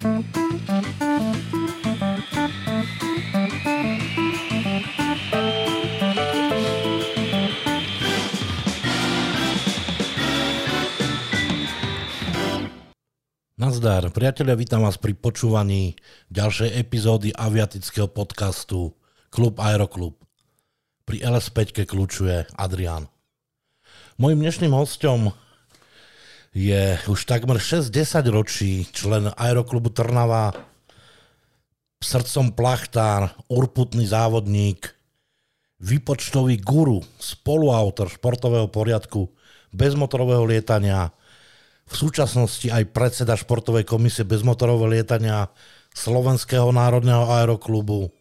[0.00, 0.16] Nazdar,
[14.16, 16.00] priatelia, vítam vás pri počúvaní
[16.32, 18.96] ďalšej epizódy aviatického podcastu
[19.28, 20.16] Klub Aeroklub.
[21.04, 23.04] Pri LS5 kľúčuje Adrian.
[24.16, 25.36] Mojím dnešným hostom
[26.50, 30.52] je už takmer 6-10 ročí člen Aeroklubu Trnava,
[32.00, 34.92] srdcom plachtár, urputný závodník,
[35.80, 39.30] výpočtový guru, spoluautor športového poriadku,
[39.70, 41.08] bezmotorového lietania–
[41.90, 45.50] v súčasnosti aj predseda športovej komisie bezmotorového lietania
[45.90, 48.14] Slovenského národného aeroklubu.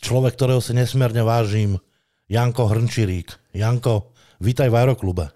[0.00, 1.76] Človek, ktorého si nesmierne vážim,
[2.24, 3.52] Janko Hrnčirík.
[3.52, 5.28] Janko, vítaj v aeroklube.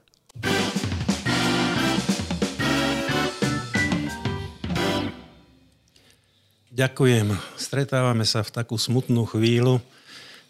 [6.78, 7.34] Ďakujem.
[7.58, 9.82] Stretávame sa v takú smutnú chvíľu,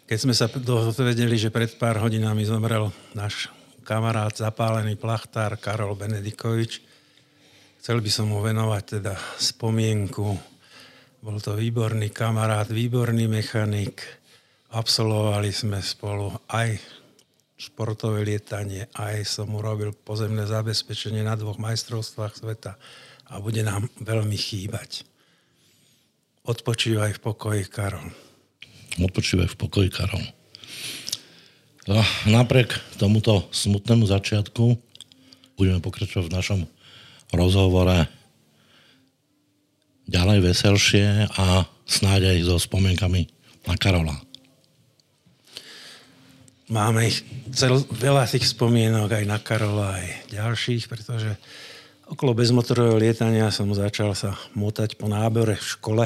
[0.05, 3.49] keď sme sa dozvedeli, že pred pár hodinami zomrel náš
[3.81, 6.85] kamarát, zapálený plachtár Karol Benedikovič.
[7.81, 10.37] Chcel by som mu venovať teda spomienku.
[11.25, 14.05] Bol to výborný kamarát, výborný mechanik.
[14.69, 16.77] Absolvovali sme spolu aj
[17.57, 22.77] športové lietanie, aj som urobil pozemné zabezpečenie na dvoch majstrovstvách sveta
[23.33, 25.09] a bude nám veľmi chýbať.
[26.49, 28.09] Odpočívaj v pokoji, Karol.
[28.97, 30.25] Odpočívaj v pokoji, Karol.
[31.85, 34.73] No, napriek tomuto smutnému začiatku
[35.61, 36.59] budeme pokračovať v našom
[37.37, 38.09] rozhovore
[40.09, 43.29] ďalej veselšie a snáď aj so spomienkami
[43.69, 44.17] na Karola.
[46.65, 47.21] Máme ich
[47.53, 51.29] cel, veľa tých spomienok aj na Karola, aj ďalších, pretože
[52.09, 56.05] okolo bezmotorového lietania som začal sa motať po nábore v škole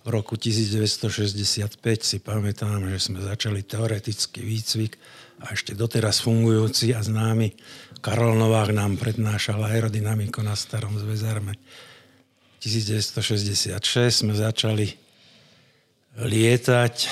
[0.00, 4.96] v roku 1965 si pamätám, že sme začali teoretický výcvik
[5.44, 7.52] a ešte doteraz fungujúci a známy
[8.00, 11.52] Karol Novák nám prednášal aerodynamiku na starom zväzarme.
[12.64, 13.76] 1966
[14.24, 14.88] sme začali
[16.16, 17.08] lietať e,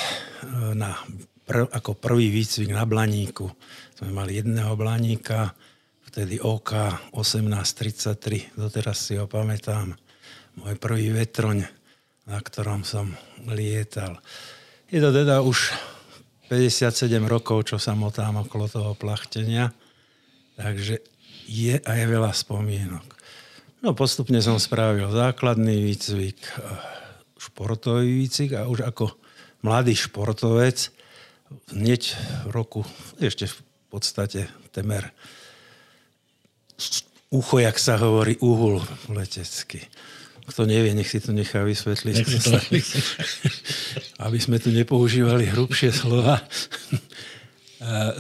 [0.72, 0.97] na,
[1.44, 3.53] prv, ako prvý výcvik na Blaníku.
[4.00, 5.53] Sme mali jedného Blaníka,
[6.09, 6.72] vtedy OK
[7.12, 9.93] 1833, doteraz si ho pamätám.
[10.56, 11.78] Môj prvý vetroň
[12.28, 13.16] na ktorom som
[13.49, 14.21] lietal.
[14.93, 15.72] Je to teda už
[16.53, 19.72] 57 rokov, čo sa motám okolo toho plachtenia,
[20.61, 21.00] takže
[21.49, 23.05] je aj veľa spomienok.
[23.81, 26.41] No postupne som spravil základný výcvik,
[27.41, 29.17] športový výcvik a už ako
[29.65, 30.93] mladý športovec
[31.72, 32.03] hneď
[32.44, 32.81] v roku,
[33.17, 35.09] ešte v podstate temer
[37.33, 39.84] ucho, jak sa hovorí, uhul letecký
[40.48, 42.14] kto nevie, nech si to nechá vysvetliť.
[42.16, 42.50] Nech to
[44.25, 46.41] Aby sme tu nepoužívali hrubšie slova.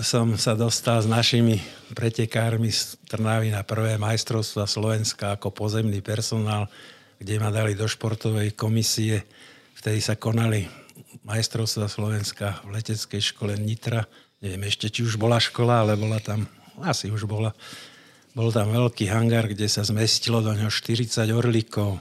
[0.06, 1.58] som sa dostal s našimi
[1.90, 6.70] pretekármi z Trnavy na prvé majstrovstva Slovenska ako pozemný personál,
[7.18, 9.26] kde ma dali do športovej komisie.
[9.74, 10.62] Vtedy sa konali
[11.26, 14.06] majstrovstva Slovenska v leteckej škole Nitra.
[14.38, 16.46] Neviem ešte, či už bola škola, ale bola tam,
[16.86, 17.50] asi už bola.
[18.38, 21.98] Bol tam veľký hangár, kde sa zmestilo do neho 40 orlíkov.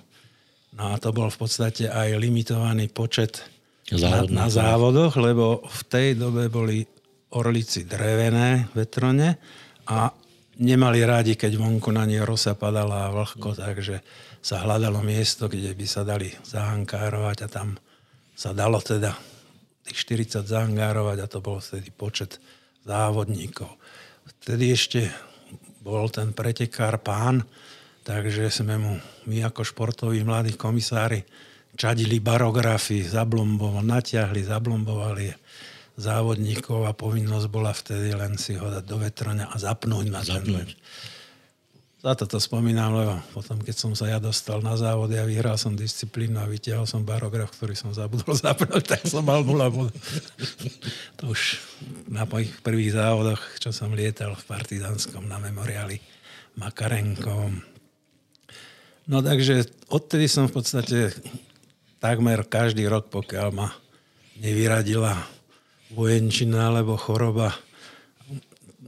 [0.78, 3.42] No a to bol v podstate aj limitovaný počet
[3.90, 6.86] na, na závodoch, lebo v tej dobe boli
[7.34, 9.42] orlici drevené vetrone
[9.90, 10.14] a
[10.62, 14.06] nemali rádi, keď vonku na nie rosa padala a vlhko, takže
[14.42, 17.74] sa hľadalo miesto, kde by sa dali zahankárovať a tam
[18.38, 19.18] sa dalo teda
[19.88, 22.38] tých 40 zahangárovať a to bol vtedy počet
[22.86, 23.72] závodníkov.
[24.46, 25.10] Vtedy ešte
[25.82, 27.48] bol ten pretekár pán,
[28.08, 28.96] Takže sme mu,
[29.28, 31.28] my ako športoví mladí komisári,
[31.76, 35.28] čadili barografy, zablombovali, natiahli, zablombovali
[36.00, 40.70] závodníkov a povinnosť bola vtedy len si ho dať do vetroňa a zapnúť na zapnúť.
[40.72, 40.86] ten
[41.98, 45.74] Za to spomínam, lebo potom, keď som sa ja dostal na závody a vyhral som
[45.74, 49.92] disciplínu a vytiahol som barograf, ktorý som zabudol zapnúť, tak som mal nula bodu.
[51.20, 51.60] to už
[52.08, 56.00] na mojich prvých závodoch, čo som lietal v Partizánskom na memoriáli
[56.56, 57.77] Makarenkovom,
[59.08, 61.16] No takže odtedy som v podstate
[62.04, 63.72] takmer každý rok, pokiaľ ma
[64.44, 65.16] nevyradila
[65.96, 67.56] vojenčina alebo choroba,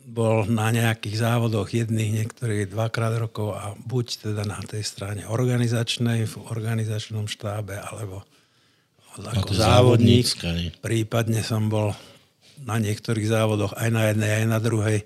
[0.10, 6.28] bol na nejakých závodoch jedných, niektorých dvakrát rokov a buď teda na tej strane organizačnej,
[6.28, 8.28] v organizačnom štábe, alebo
[9.16, 10.28] ako závodník.
[10.84, 11.96] Prípadne som bol
[12.60, 15.00] na niektorých závodoch aj na jednej, aj na druhej,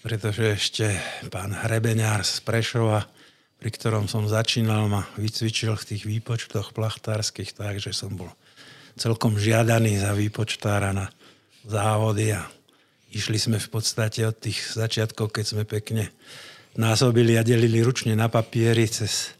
[0.00, 0.86] pretože ešte
[1.28, 3.04] pán Hrebeňár z Prešova
[3.64, 8.28] pri ktorom som začínal, ma vycvičil v tých výpočtoch plachtárskych, takže som bol
[9.00, 11.08] celkom žiadaný za výpočtára na
[11.64, 12.44] závody a
[13.08, 16.12] išli sme v podstate od tých začiatkov, keď sme pekne
[16.76, 19.32] násobili a delili ručne na papieri cez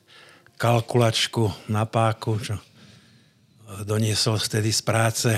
[0.56, 2.56] kalkulačku na páku, čo
[3.85, 5.31] doniesol vtedy z práce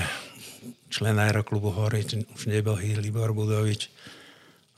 [0.87, 3.91] člen aeroklubu Hory, už nebohý Libor Budovič.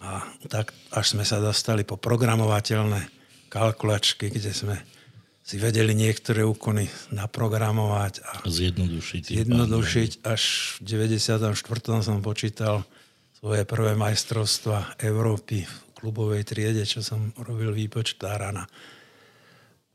[0.02, 3.19] A tak až sme sa dostali po programovateľné
[3.50, 4.78] kalkulačky, kde sme
[5.42, 9.22] si vedeli niektoré úkony naprogramovať a zjednodušiť.
[9.34, 10.12] Zjednodušiť.
[10.22, 10.44] Až
[10.78, 11.58] v 94.
[12.06, 12.86] som počítal
[13.42, 18.70] svoje prvé majstrovstva Európy v klubovej triede, čo som robil výpočtára na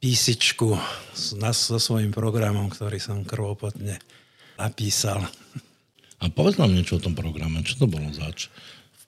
[0.03, 0.75] písičku
[1.15, 4.03] so svojím programom, ktorý som krvopotne
[4.59, 5.23] napísal.
[6.19, 7.63] A povedz nám niečo o tom programe.
[7.63, 8.51] Čo to bolo zač?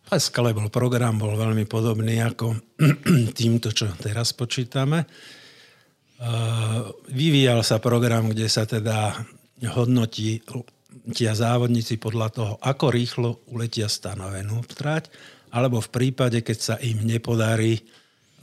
[0.06, 2.54] V Pascale bol program, bol veľmi podobný ako
[3.38, 5.02] týmto, čo teraz počítame.
[7.10, 9.18] Vyvíjal sa program, kde sa teda
[9.74, 10.46] hodnotí
[11.10, 15.10] tia závodníci podľa toho, ako rýchlo uletia stanovenú trať,
[15.50, 17.82] alebo v prípade, keď sa im nepodarí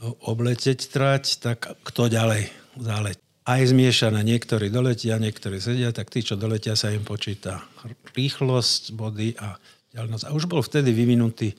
[0.04, 3.16] obleteť trať, tak kto ďalej záleť.
[3.48, 7.64] Aj zmiešané, niektorí doletia, niektorí sedia, tak tí, čo doletia, sa im počíta
[8.12, 9.56] rýchlosť body a
[9.94, 10.24] ďalnosť.
[10.28, 11.54] A už bol vtedy vyvinutý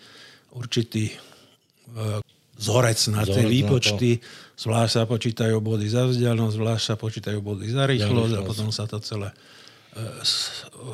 [0.51, 1.15] určitý e,
[2.59, 4.19] vzorec na tie výpočty.
[4.55, 8.85] Zvlášť sa počítajú body za vzdialenosť, zvlášť sa počítajú body za rýchlosť a potom sa
[8.87, 9.35] to celé e,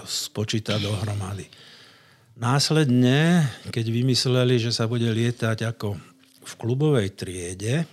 [0.05, 1.49] spočíta dohromady.
[2.41, 5.99] Následne, keď vymysleli, že sa bude lietať ako
[6.41, 7.85] v klubovej triede,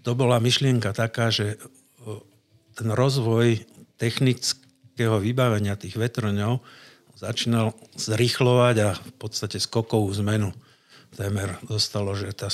[0.00, 1.60] to bola myšlienka taká, že
[2.72, 3.60] ten rozvoj
[4.00, 6.64] technického vybavenia tých vetroňov
[7.20, 10.56] začínal zrychlovať a v podstate skokovú zmenu.
[11.12, 12.48] Témer dostalo, že tá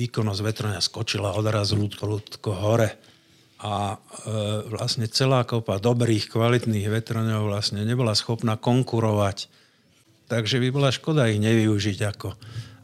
[0.00, 2.96] výkonnosť vetroňa skočila odrazu ľudko hore.
[3.60, 9.48] A e, vlastne celá kopa dobrých, kvalitných vetroňov vlastne nebola schopná konkurovať.
[10.28, 12.36] Takže by bola škoda ich nevyužiť ako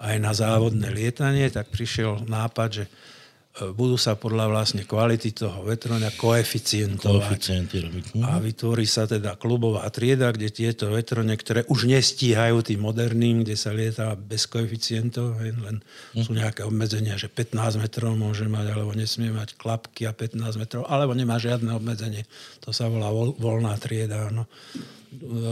[0.03, 2.85] aj na závodné lietanie, tak prišiel nápad, že
[3.53, 7.37] budú sa podľa vlastne kvality toho vetroňa koeficientovať.
[7.37, 8.05] Koeficienty robiť.
[8.17, 8.25] Mhm.
[8.25, 13.53] A vytvorí sa teda klubová trieda, kde tieto vetrone, ktoré už nestíhajú tým moderným, kde
[13.61, 15.85] sa lieta bez koeficientov, len
[16.17, 16.41] sú mhm.
[16.41, 21.13] nejaké obmedzenia, že 15 metrov môže mať, alebo nesmie mať klapky a 15 metrov, alebo
[21.13, 22.25] nemá žiadne obmedzenie.
[22.65, 24.33] To sa volá voľná trieda.
[24.33, 24.49] No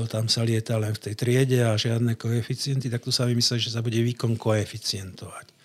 [0.09, 3.77] tam sa lieta len v tej triede a žiadne koeficienty, tak tu sa vymysleli, že
[3.77, 5.60] sa bude výkon koeficientovať.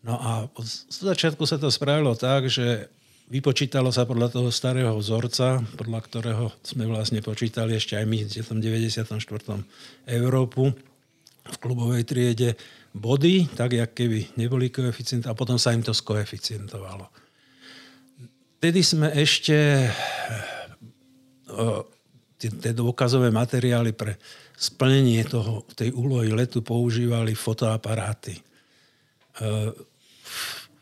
[0.00, 2.88] No a z začiatku sa to spravilo tak, že
[3.28, 8.48] vypočítalo sa podľa toho starého vzorca, podľa ktorého sme vlastne počítali ešte aj my v
[8.48, 9.06] tom 94.
[10.08, 10.72] Európu
[11.40, 12.56] v klubovej triede
[12.96, 17.06] body, tak jak keby neboli koeficient a potom sa im to skoeficientovalo.
[18.60, 19.88] Vtedy sme ešte
[22.40, 24.16] tie dôkazové materiály pre
[24.56, 28.36] splnenie toho, tej úlohy letu používali fotoaparáty.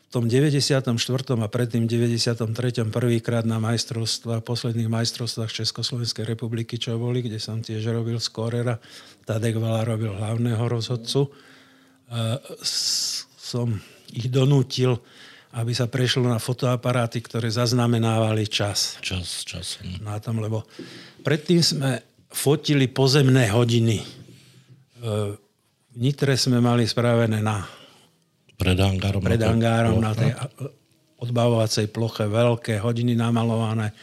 [0.09, 0.89] Tom 94.
[1.37, 2.49] a predtým 93.
[2.89, 8.81] prvýkrát na majstrovstva, posledných majstrovstvách Československej republiky, čo boli, kde som tiež robil skorera,
[9.29, 12.41] Tadek Vala robil hlavného rozhodcu, e,
[13.37, 13.69] som
[14.09, 14.97] ich donútil
[15.49, 19.01] aby sa prešlo na fotoaparáty, ktoré zaznamenávali čas.
[19.01, 19.81] Čas, čas.
[19.81, 20.05] Hm.
[20.05, 20.69] Na tom, lebo
[21.25, 23.97] predtým sme fotili pozemné hodiny.
[23.97, 24.05] E,
[25.89, 27.65] v Nitre sme mali spravené na
[28.59, 30.35] pred angárom, pred angárom na tej
[31.19, 33.95] odbavovacej ploche veľké hodiny namalované,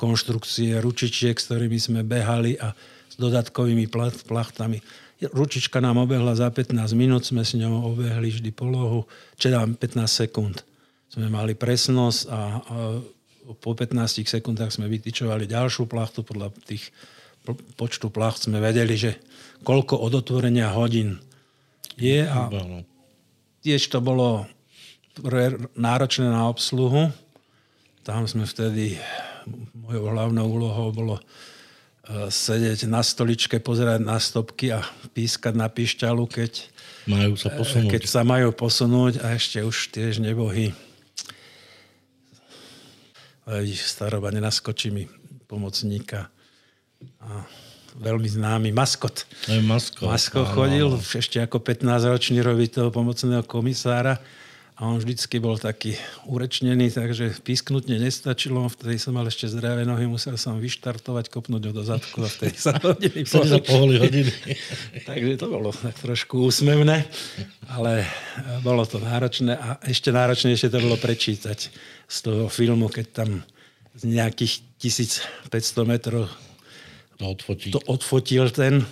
[0.00, 2.72] konštrukcie ručičiek, s ktorými sme behali a
[3.08, 3.88] s dodatkovými
[4.24, 4.80] plachtami.
[5.18, 9.04] Ručička nám obehla za 15 minút, sme s ňou obehli vždy polohu,
[9.36, 10.64] čo dám 15 sekúnd
[11.08, 12.40] sme mali presnosť a, a
[13.58, 16.20] po 15 sekundách sme vytýčovali ďalšiu plachtu.
[16.20, 16.92] Podľa tých
[17.80, 19.16] počtu placht sme vedeli, že
[19.64, 21.16] koľko od otvorenia hodín
[21.96, 22.52] je a
[23.62, 24.46] tiež to bolo
[25.74, 27.10] náročné na obsluhu.
[28.06, 28.96] Tam sme vtedy,
[29.74, 31.22] mojou hlavnou úlohou bolo e,
[32.30, 34.80] sedieť na stoličke, pozerať na stopky a
[35.12, 36.52] pískať na pišťalu, keď,
[37.10, 37.90] majú sa posunúť.
[37.90, 40.72] keď sa majú posunúť a ešte už tiež nebohy
[43.72, 45.08] staroba, nenaskočí mi
[45.48, 46.28] pomocníka.
[47.24, 47.48] A
[47.98, 49.26] veľmi známy maskot.
[49.46, 50.06] To je maskot.
[50.06, 51.02] Maskot chodil áno.
[51.02, 54.22] ešte ako 15-ročný robiť toho pomocného komisára
[54.78, 55.98] a on vždycky bol taký
[56.30, 58.62] urečnený, takže písknutne nestačilo.
[58.70, 62.54] Vtedy som mal ešte zdravé nohy, musel som vyštartovať, kopnúť ho do zadku a vtedy
[62.54, 64.30] sa hodiny sa poholi hodiny.
[65.10, 67.10] takže to bolo tak trošku úsmevné,
[67.66, 68.06] ale
[68.62, 71.58] bolo to náročné a ešte náročnejšie to bolo prečítať
[72.06, 73.42] z toho filmu, keď tam
[73.98, 76.30] z nejakých 1500 metrov
[77.18, 77.74] To odfotí.
[77.74, 78.86] to odfotil ten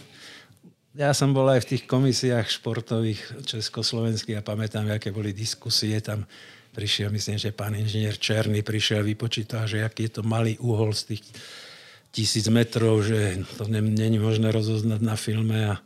[0.96, 6.00] ja som bol aj v tých komisiách športových československých a pamätám, aké boli diskusie.
[6.00, 6.24] Tam
[6.72, 11.12] prišiel, myslím, že pán inžinier Černý prišiel vypočítal, že aký je to malý úhol z
[11.12, 11.22] tých
[12.16, 15.76] tisíc metrov, že to není možné rozoznať na filme a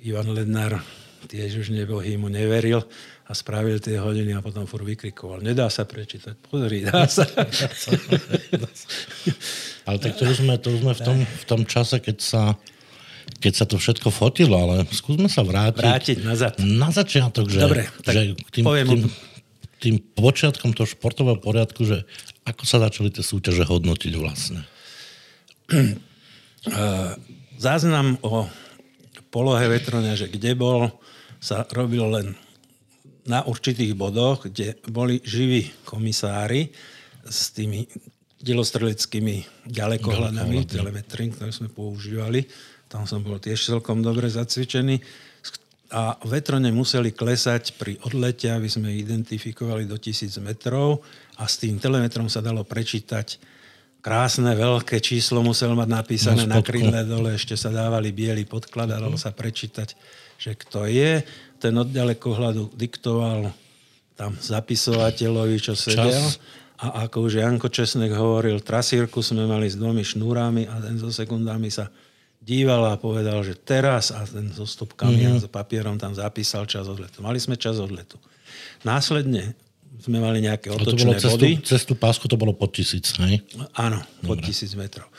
[0.00, 0.80] Ivan Lednár
[1.28, 2.80] tiež už nebohý mu neveril
[3.28, 5.44] a spravil tie hodiny a potom fur vykrikoval.
[5.44, 6.32] Nedá sa prečítať.
[6.48, 7.28] Pozri, dá sa.
[9.88, 12.42] Ale tak to už sme, to už sme v, tom, v tom čase, keď sa
[13.40, 15.80] keď sa to všetko fotilo, ale skúsme sa vrátiť.
[15.80, 16.58] Vrátiť nazad.
[16.60, 18.22] Na začiatok, že, Dobre, tak že
[18.52, 19.02] tým, poviem tým,
[19.80, 22.04] tým počiatkom toho športového poriadku, že
[22.44, 24.60] ako sa začali tie súťaže hodnotiť vlastne?
[27.64, 28.50] Záznam o
[29.32, 30.90] polohe vetroňa, že kde bol,
[31.40, 32.26] sa robil len
[33.24, 36.72] na určitých bodoch, kde boli živí komisári
[37.24, 37.86] s tými
[38.40, 42.48] delostreleckými ďalekohľadami, telemetry, ktoré sme používali
[42.90, 44.98] tam som bol tiež celkom dobre zacvičený.
[45.90, 51.02] A vetrone museli klesať pri odlete, aby sme identifikovali do tisíc metrov
[51.38, 53.38] a s tým telemetrom sa dalo prečítať
[53.98, 58.90] krásne, veľké číslo musel mať napísané na, na krídle dole, ešte sa dávali biely podklad
[58.94, 59.98] a dalo sa prečítať,
[60.38, 61.26] že kto je.
[61.58, 63.50] Ten od ďalekohľadu diktoval
[64.14, 66.10] tam zapisovateľovi, čo sedel.
[66.10, 66.38] Čas.
[66.80, 71.12] A ako už Janko Česnek hovoril, trasírku sme mali s dvomi šnúrami a ten so
[71.12, 71.92] sekundami sa
[72.40, 75.36] díval a povedal, že teraz a ten so stopkami mm-hmm.
[75.36, 77.20] a s papierom tam zapísal čas odletu.
[77.20, 78.16] Mali sme čas odletu.
[78.80, 79.52] Následne
[80.00, 81.60] sme mali nejaké otočné to bolo body.
[81.60, 83.44] Cestu, cestu pásku to bolo pod tisíc, hej?
[83.76, 84.48] Áno, pod Dobre.
[84.48, 85.12] tisíc metrov.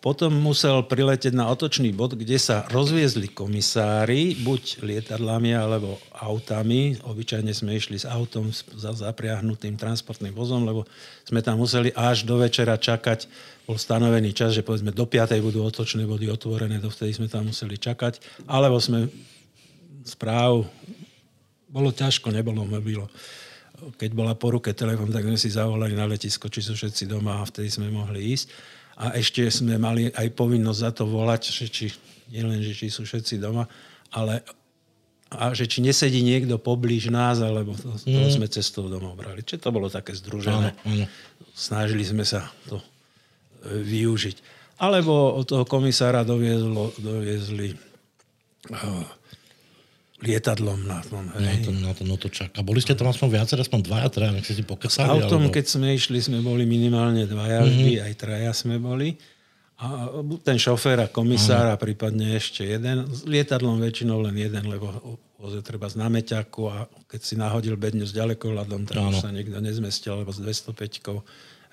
[0.00, 6.96] Potom musel priletieť na otočný bod, kde sa rozviezli komisári, buď lietadlami alebo autami.
[7.04, 10.88] Obyčajne sme išli s autom za zapriahnutým transportným vozom, lebo
[11.28, 13.28] sme tam museli až do večera čakať
[13.66, 15.42] bol stanovený čas, že povedzme do 5.
[15.42, 19.10] budú otočné body otvorené, dovtedy sme tam museli čakať, alebo sme
[20.06, 20.62] správ,
[21.66, 23.10] bolo ťažko, nebolo mobilo.
[23.98, 27.42] Keď bola po ruke telefón, tak sme si zavolali na letisko, či sú všetci doma
[27.42, 28.75] a vtedy sme mohli ísť.
[28.96, 31.86] A ešte sme mali aj povinnosť za to volať, že či,
[32.32, 33.68] nielen, že či sú všetci doma,
[34.12, 34.40] ale
[35.26, 38.30] a že či nesedí niekto poblíž nás, alebo to, to mm.
[38.30, 39.42] sme cestou domov brali.
[39.42, 40.70] Čiže to bolo také združené.
[40.70, 41.04] Áno, áno.
[41.50, 42.78] Snažili sme sa to
[43.66, 44.36] využiť.
[44.78, 49.02] Alebo od toho komisára doviezlo, doviezli uh,
[50.26, 51.30] lietadlom na tom.
[51.38, 51.42] Hej.
[51.42, 52.50] Na ten, na ten otočák.
[52.58, 55.06] A boli ste tam aspoň viacej, aspoň dvaja, traja, nech si pokecali?
[55.06, 55.54] S autom, alebo...
[55.54, 57.72] keď sme išli, sme boli minimálne dvaja, mm-hmm.
[57.72, 59.14] vždy aj traja sme boli.
[59.76, 60.08] A
[60.40, 63.06] ten šofér a komisár a prípadne ešte jeden.
[63.12, 64.88] S lietadlom väčšinou len jeden, lebo
[65.36, 69.60] voze treba z námeťaku a keď si nahodil bedňu s ďalekohľadom, tak už sa nikto
[69.60, 70.72] nezmestil, lebo s 205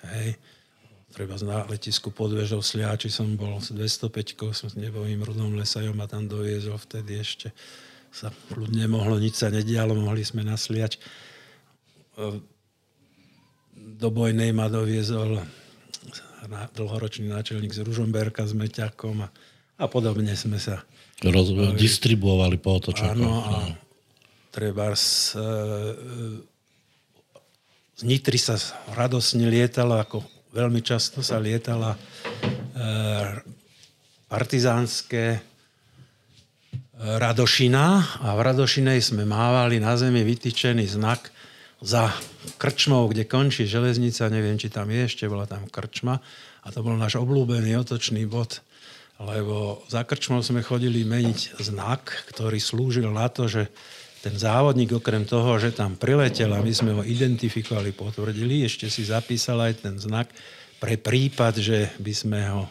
[0.04, 0.36] hej
[1.14, 5.94] treba na letisku pod vežou Sliači som bol s 205 som s nebovým Rudom Lesajom
[6.02, 7.54] a tam doviezol vtedy ešte
[8.14, 11.02] sa ľudne mohlo, nič sa nedialo, mohli sme nasliať.
[13.74, 15.42] Do Bojnej ma doviezol
[16.78, 19.28] dlhoročný náčelník z Ružomberka s Meťakom a,
[19.80, 20.86] a podobne sme sa
[21.24, 23.16] Roz, distribuovali po otočakoch.
[23.16, 23.54] Áno, a
[24.54, 25.50] treba z, e,
[27.98, 28.60] z Nitry sa
[28.92, 30.22] radosne lietalo ako
[30.54, 31.98] veľmi často sa lietala e,
[34.30, 35.38] partizánske e,
[37.04, 41.28] Radošina a v Radošinej sme mávali na zemi vytýčený znak
[41.84, 42.08] za
[42.56, 46.16] krčmou, kde končí železnica, neviem, či tam je, ešte bola tam krčma.
[46.64, 48.64] A to bol náš obľúbený otočný bod,
[49.20, 53.68] lebo za krčmou sme chodili meniť znak, ktorý slúžil na to, že
[54.24, 59.04] ten závodník okrem toho, že tam priletel a my sme ho identifikovali, potvrdili, ešte si
[59.04, 60.32] zapísal aj ten znak
[60.80, 62.64] pre prípad, že by sme ho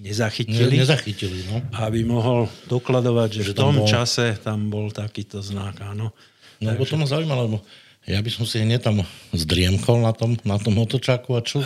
[0.00, 0.76] nezachytili.
[0.76, 1.64] Ne, nezachytili, no.
[1.76, 3.88] Aby mohol dokladovať, že, že v tom bol...
[3.88, 6.12] čase tam bol takýto znak, áno.
[6.60, 7.60] No, lebo to ma zaujíma, lebo
[8.06, 9.02] ja by som si hneď tam
[9.34, 11.58] zdriemkol na tom, na tom otočáku a čo,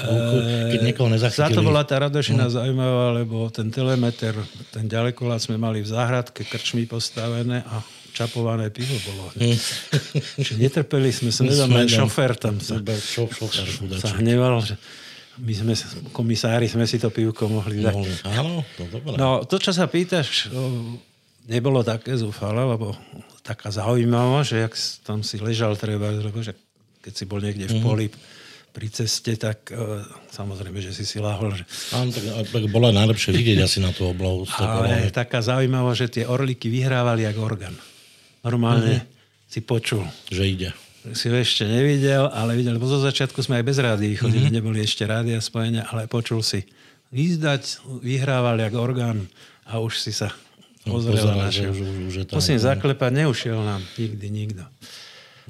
[0.72, 1.52] keď niekoho nezachytili.
[1.52, 2.52] Za to bola tá Radošina no.
[2.52, 4.32] zaujímavá, lebo ten telemeter,
[4.72, 7.84] ten ďalekolát sme mali v záhradke krčmi postavené a
[8.16, 9.28] čapované pivo bolo.
[9.36, 9.56] Mm.
[10.40, 13.68] Čiže netrpeli sme nedom, len šofér tam sa, šofér,
[14.00, 14.80] sa hneval, že
[15.40, 15.74] my sme,
[16.12, 17.94] komisári, sme si to pivko mohli dať.
[17.96, 18.14] Mohli.
[18.36, 19.16] Áno, to dobré.
[19.16, 20.52] No, to, čo sa pýtaš,
[21.48, 22.92] nebolo také zúfale, lebo
[23.40, 26.52] taká zaujímavá, že jak tam si ležal treba, lebo že
[27.00, 27.84] keď si bol niekde v mhm.
[27.84, 28.06] poli
[28.70, 29.98] pri ceste, tak uh,
[30.30, 31.58] samozrejme, že si si láhol.
[31.58, 31.64] Že...
[31.90, 32.22] Áno, tak,
[32.54, 34.46] tak bolo najlepšie vidieť asi na tú oblohu.
[34.62, 37.74] Ale je taká zaujímavá, že tie orliky vyhrávali jak orgán.
[38.46, 39.50] Normálne mm-hmm.
[39.50, 40.06] si počul.
[40.30, 40.70] Že ide.
[41.00, 44.56] Si ho ešte nevidel, ale videl, lebo zo začiatku sme aj bez rády chodili, mm-hmm.
[44.60, 46.68] neboli ešte rádia spojenia, ale počul si
[47.08, 49.24] vyzdať, vyhrával jak orgán
[49.64, 50.28] a už si sa
[50.84, 51.78] pozrel no, na už,
[52.12, 54.64] už je Musím zaklepať, neušiel nám nikdy nikto.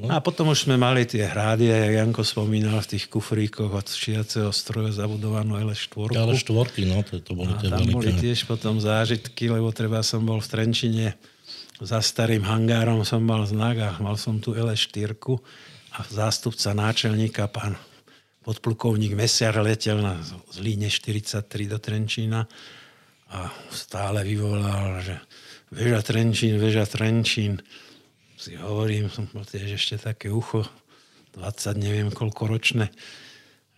[0.01, 0.17] No.
[0.17, 4.49] A potom už sme mali tie hrády, jak Janko spomínal, v tých kufríkoch od šiaceho
[4.49, 6.17] stroja zabudovanú L4.
[6.17, 7.93] L4, no, to, to boli a tie tam veľké.
[7.93, 11.07] boli tiež potom zážitky, lebo treba som bol v Trenčine
[11.81, 15.17] za starým hangárom som mal znak a mal som tu L4
[15.97, 17.75] a zástupca náčelníka, pán
[18.45, 22.45] podplukovník Mesiar letel na z 43 do Trenčína
[23.31, 25.17] a stále vyvolal, že
[25.71, 27.63] Veža Trenčín, Veža Trenčín.
[28.35, 30.67] Si hovorím, som mal tiež ešte také ucho,
[31.37, 32.91] 20 neviem koľko ročné.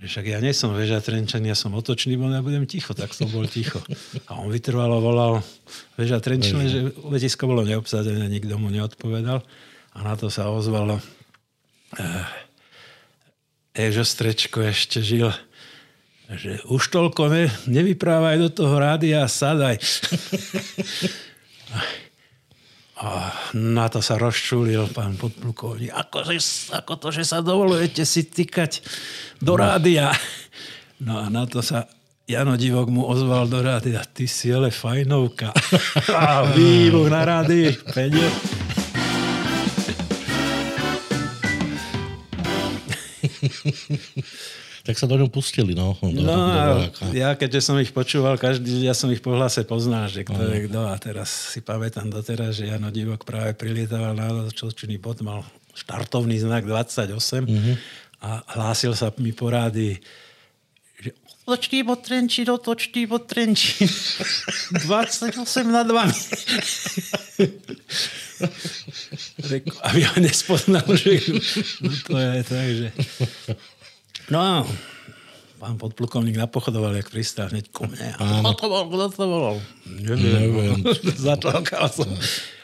[0.03, 3.31] Však ja nie som Veža Trenčín, ja som otočný, bo ja budem ticho, tak som
[3.31, 3.79] bol ticho.
[4.27, 5.47] A on vytrvalo volal
[5.95, 9.47] Veža Trenčín, že letisko bolo neobsadené, nikto mu neodpovedal.
[9.95, 10.99] A na to sa ozvalo
[12.03, 12.27] eh,
[13.79, 15.31] Ežo Strečko ešte žil
[16.33, 19.77] že už toľko ne, nevyprávaj do toho rádia a sadaj.
[23.03, 25.91] A na to sa rozčulil pán podplukovník.
[25.91, 26.23] Ako,
[26.71, 28.79] ako to, že sa dovolujete si tykať
[29.43, 30.15] do rádia?
[31.03, 31.91] No a na to sa
[32.31, 34.07] Jano Divok mu ozval do rádia.
[34.07, 35.51] Ty si ale fajnovka.
[36.15, 37.75] A výbuch na rádi.
[37.91, 38.31] Peňo.
[44.83, 45.79] Tak sa do ňom pustili.
[45.79, 46.35] No, do, no
[46.91, 50.43] do ja keďže som ich počúval, každý ja som ich po hlase poznal, že kto
[50.43, 50.91] je kto.
[50.91, 56.37] A teraz si pamätám doteraz, že Jano Divok práve prilietoval na čočný bod, mal štartovný
[56.43, 57.15] znak 28
[57.47, 57.75] mm-hmm.
[58.27, 60.03] a hlásil sa mi porády,
[60.99, 61.15] že
[61.47, 63.87] otočný bod Trenčín, otočný bod Trenčín.
[64.85, 65.39] 28
[65.71, 65.95] na 2.
[69.87, 71.23] aby ho nespoznal, že
[71.83, 72.89] no to je tak, že
[74.33, 74.55] No a
[75.61, 78.17] pán podplukovník napochodoval, jak pristál hneď ku mne.
[78.17, 78.85] Kto to bol?
[78.89, 79.57] Kto to bol?
[79.85, 80.33] Neviem.
[80.49, 80.79] Neviem.
[81.29, 82.09] Zatlkal som.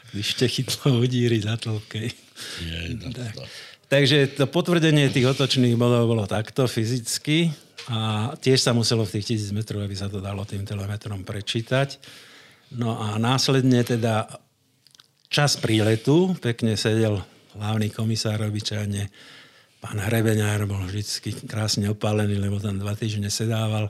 [0.09, 2.09] Ešte chytlo udíry zatlkej.
[3.13, 3.33] Tak.
[3.93, 7.53] Takže to potvrdenie tých otočných bodov bolo takto fyzicky
[7.93, 12.01] a tiež sa muselo v tých tisíc metrov, aby sa to dalo tým telemetrom prečítať.
[12.73, 14.25] No a následne teda
[15.29, 17.21] čas príletu, pekne sedel
[17.53, 19.09] hlavný komisár obyčajne
[19.79, 23.87] pán Hrebeňár bol vždy krásne opálený, lebo tam dva týždne sedával.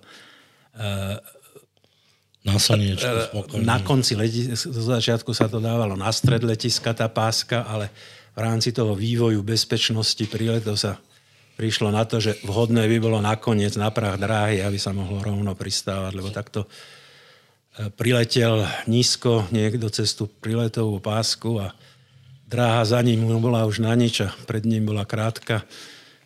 [2.39, 3.65] Na slniečku, e, spokojne.
[3.67, 7.91] Na konci leti, zo začiatku sa to dávalo na stred letiska, tá páska, ale
[8.31, 10.95] v rámci toho vývoju bezpečnosti príletov sa
[11.59, 15.51] prišlo na to, že vhodné by bolo nakoniec na prach dráhy, aby sa mohlo rovno
[15.51, 21.75] pristávať, lebo takto e, priletel nízko niekto cez tú príletovú pásku a
[22.49, 25.61] dráha za ním bola už na nič a pred ním bola krátka,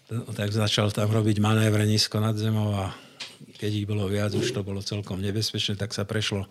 [0.07, 2.95] tak začal tam robiť manévre nízko nad zemou a
[3.59, 6.47] keď ich bolo viac, už to bolo celkom nebezpečné, tak sa prešlo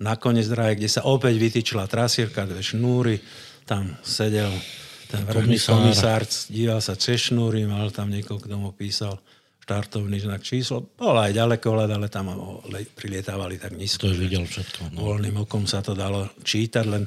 [0.00, 3.20] na koniec dráhy, kde sa opäť vytýčila trasierka, dve šnúry,
[3.68, 4.50] tam sedel
[5.12, 9.20] ten vrchný komisár, díval sa cez šnúry, mal tam niekoho, kto mu písal
[9.62, 10.82] štartovný znak číslo.
[10.98, 12.34] Bol aj ďaleko ale tam
[12.98, 14.10] prilietávali tak nízko.
[14.10, 14.96] To je videl všetko.
[14.96, 15.06] No.
[15.06, 17.06] Voľným okom sa to dalo čítať, len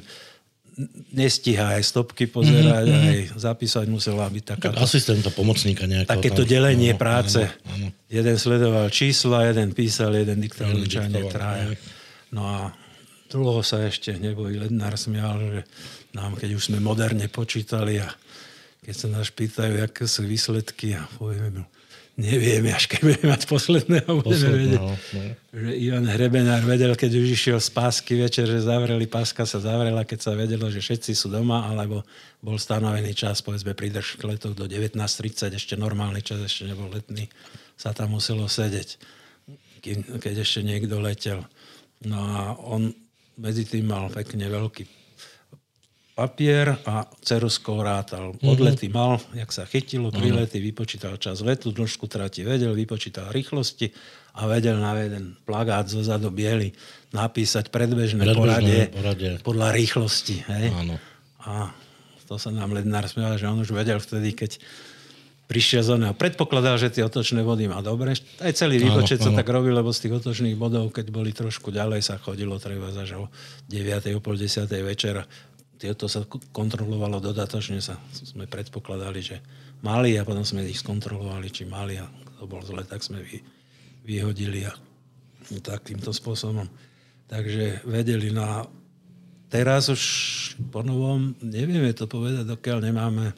[1.16, 3.08] nestíha aj stopky pozerať, mm-hmm.
[3.08, 4.76] aj zapísať musela byť taká...
[4.76, 6.12] Tak asistenta, pomocníka nejakého.
[6.12, 7.48] Takéto tam, delenie no, práce.
[7.48, 7.88] Áno, áno.
[8.12, 11.72] Jeden sledoval čísla, jeden písal, jeden diktoval, čajne traja.
[12.28, 12.58] No a
[13.32, 15.60] dlho sa ešte neboj Lednár smial, že
[16.12, 18.08] nám, keď už sme moderne počítali a
[18.84, 21.64] keď sa nás pýtajú, aké sú výsledky a povieme,
[22.16, 24.80] nevieme, až keď budeme mať posledného, budeme vedieť.
[24.80, 24.96] No.
[25.52, 30.02] Že Ivan Hrebenár vedel, keď už išiel z pásky večer, že zavreli, páska sa zavrela,
[30.02, 32.02] keď sa vedelo, že všetci sú doma, alebo
[32.40, 37.28] bol stanovený čas, povedzme, pridrž letov do 19.30, ešte normálny čas, ešte nebol letný,
[37.76, 38.96] sa tam muselo sedieť,
[40.18, 41.44] keď ešte niekto letel.
[42.04, 42.96] No a on
[43.36, 45.05] medzi tým mal pekne veľký
[46.16, 48.32] papier a ceruskou rátal.
[48.40, 48.48] Mhm.
[48.48, 53.92] Odlety mal, jak sa chytilo, prilety, vypočítal čas letu, dĺžku trati vedel, vypočítal rýchlosti
[54.40, 56.72] a vedel na jeden plagát zo zadu biely
[57.12, 60.36] napísať predbežné, predbežné poradie, poradie podľa rýchlosti.
[60.48, 60.66] Hej?
[60.72, 60.96] Áno.
[61.44, 61.68] A
[62.24, 64.56] to sa nám Lednár smial, že on už vedel vtedy, keď
[65.46, 66.14] prišiel z oného.
[66.16, 68.18] Predpokladal, že tie otočné body má dobre.
[68.42, 72.02] Aj celý výpočet sa tak robil, lebo z tých otočných bodov, keď boli trošku ďalej,
[72.02, 73.30] sa chodilo treba zaž o
[73.70, 74.16] 9.
[74.16, 74.66] o pol 10.
[74.82, 75.22] večera
[75.76, 79.36] tieto sa kontrolovalo dodatočne, sa, sme predpokladali, že
[79.84, 82.08] mali a potom sme ich skontrolovali, či mali a
[82.40, 83.40] to bol zle, tak sme vy,
[84.04, 84.72] vyhodili a
[85.60, 86.66] takýmto spôsobom.
[87.26, 88.66] Takže vedeli na...
[89.46, 90.02] Teraz už
[90.74, 93.30] po novom nevieme to povedať, dokiaľ nemáme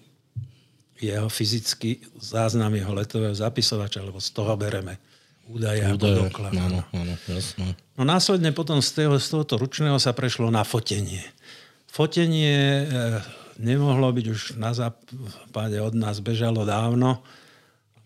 [0.98, 4.98] jeho fyzický záznam jeho letového zapisovača, lebo z toho bereme
[5.46, 6.52] údaje, údaje ako doklad.
[6.58, 7.76] Áno, áno, jasné.
[7.94, 11.22] No následne potom z, toho, z tohoto ručného sa prešlo na fotenie.
[11.88, 12.86] Fotenie e,
[13.58, 17.20] nemohlo byť už na západe od nás bežalo dávno.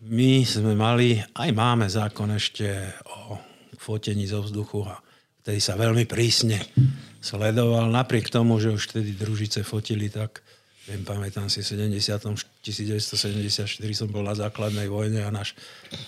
[0.03, 2.67] My sme mali, aj máme zákon ešte
[3.07, 3.39] o
[3.79, 4.99] fotení zo vzduchu a
[5.43, 6.59] vtedy sa veľmi prísne
[7.23, 7.87] sledoval.
[7.87, 10.43] Napriek tomu, že už vtedy družice fotili tak,
[10.87, 11.99] viem, pamätám si, v 70.
[12.63, 15.55] 1974 som bol na základnej vojne a náš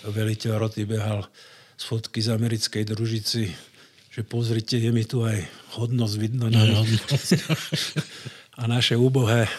[0.07, 1.27] veliteľ roty behal
[1.75, 3.74] z fotky z americkej družici
[4.15, 5.43] že pozrite, je mi tu aj
[5.75, 6.47] hodnosť vidno.
[6.47, 6.63] No,
[8.59, 9.51] a naše úbohé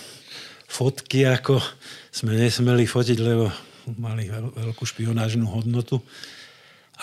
[0.65, 1.61] fotky, ako
[2.09, 3.53] sme nesmeli fotiť, lebo
[4.01, 6.01] mali veľkú špionážnú hodnotu.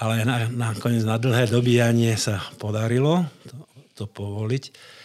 [0.01, 3.57] Ale na, nakoniec na dlhé dobíjanie sa podarilo to,
[3.93, 4.63] to povoliť,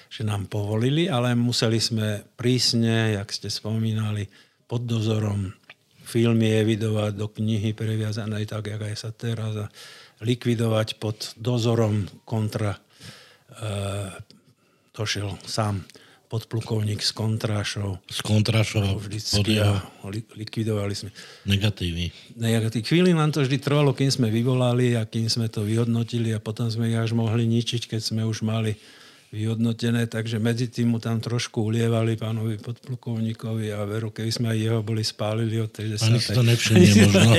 [0.09, 4.25] že nám povolili, ale museli sme prísne, jak ste spomínali,
[4.65, 5.53] pod dozorom
[6.09, 9.53] filmy evidovať do knihy previazanej tak, jak aj sa teraz.
[9.61, 9.69] A
[10.23, 12.79] likvidovať pod dozorom kontra.
[12.79, 12.81] E,
[14.95, 15.87] došiel sám
[16.29, 17.97] podplukovník s kontrášou.
[18.05, 19.01] S kontrášou.
[19.01, 19.81] Vždycky a
[20.13, 21.11] li, likvidovali sme.
[21.49, 22.37] Negatívy.
[22.37, 22.85] Negatívy.
[22.85, 26.69] Chvíli nám to vždy trvalo, kým sme vyvolali a kým sme to vyhodnotili a potom
[26.69, 28.77] sme ich až mohli ničiť, keď sme už mali
[29.29, 34.59] vyhodnotené, takže medzi tým mu tam trošku ulievali pánovi podplukovníkovi a veru, keby sme aj
[34.59, 36.17] jeho boli spálili od tej desatej.
[36.17, 37.33] Ani si to nevšimne možno.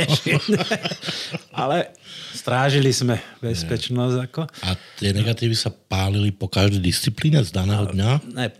[1.50, 1.98] Ale
[2.38, 4.16] strážili sme bezpečnosť.
[4.30, 4.42] Ako.
[4.70, 8.38] A tie negatívy sa pálili po každej disciplíne z daného dňa?
[8.38, 8.54] Ne,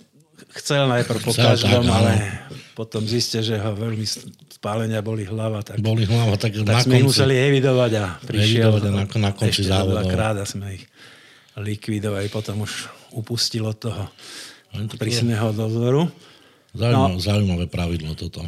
[0.58, 2.12] chcel najprv po chcel, každom, tak, ale
[2.74, 4.10] potom zistia, že ho veľmi
[4.58, 5.62] spálenia boli hlava.
[5.62, 9.04] Tak, boli hlava, tak, tak na sme konci, museli evidovať a prišiel evidovať a na,
[9.06, 10.10] na konci ešte závodov.
[10.10, 10.84] krát a sme ich
[11.60, 12.32] likvidovali.
[12.32, 14.08] Potom už upustilo toho
[14.96, 16.08] prísneho dozoru.
[16.74, 18.46] Zaujímavé, no, zaujímavé pravidlo toto.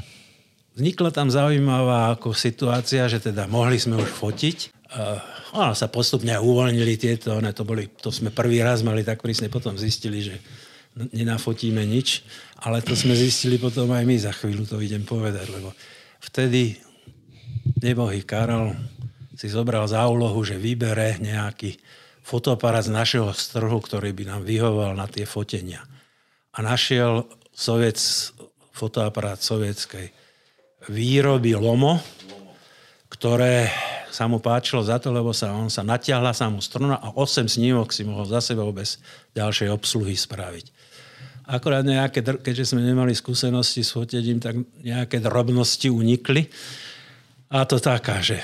[0.78, 4.58] Vznikla tam zaujímavá ako situácia, že teda mohli sme už fotiť.
[4.92, 5.20] Uh,
[5.52, 9.52] ono sa postupne uvoľnili tieto, ne, to, boli, to sme prvý raz mali tak prísne,
[9.52, 10.36] potom zistili, že
[10.96, 12.24] nenafotíme nič,
[12.60, 15.72] ale to sme zistili potom aj my, za chvíľu to idem povedať, lebo
[16.20, 16.76] vtedy
[17.80, 18.76] nebohý Karol
[19.36, 21.80] si zobral za úlohu, že vybere nejaký
[22.22, 25.84] fotoaparát z našeho strhu, ktorý by nám vyhoval na tie fotenia.
[26.56, 27.98] A našiel soviec,
[28.72, 30.10] fotoaparát sovietskej
[30.90, 32.02] výroby Lomo,
[33.12, 33.70] ktoré
[34.12, 37.48] sa mu páčilo za to, lebo sa, on sa natiahla sa mu struna a 8
[37.48, 39.00] snímok si mohol za sebou bez
[39.38, 40.66] ďalšej obsluhy spraviť.
[41.48, 46.48] Akorát nejaké, keďže sme nemali skúsenosti s fotením, tak nejaké drobnosti unikli.
[47.52, 48.40] A to taká, že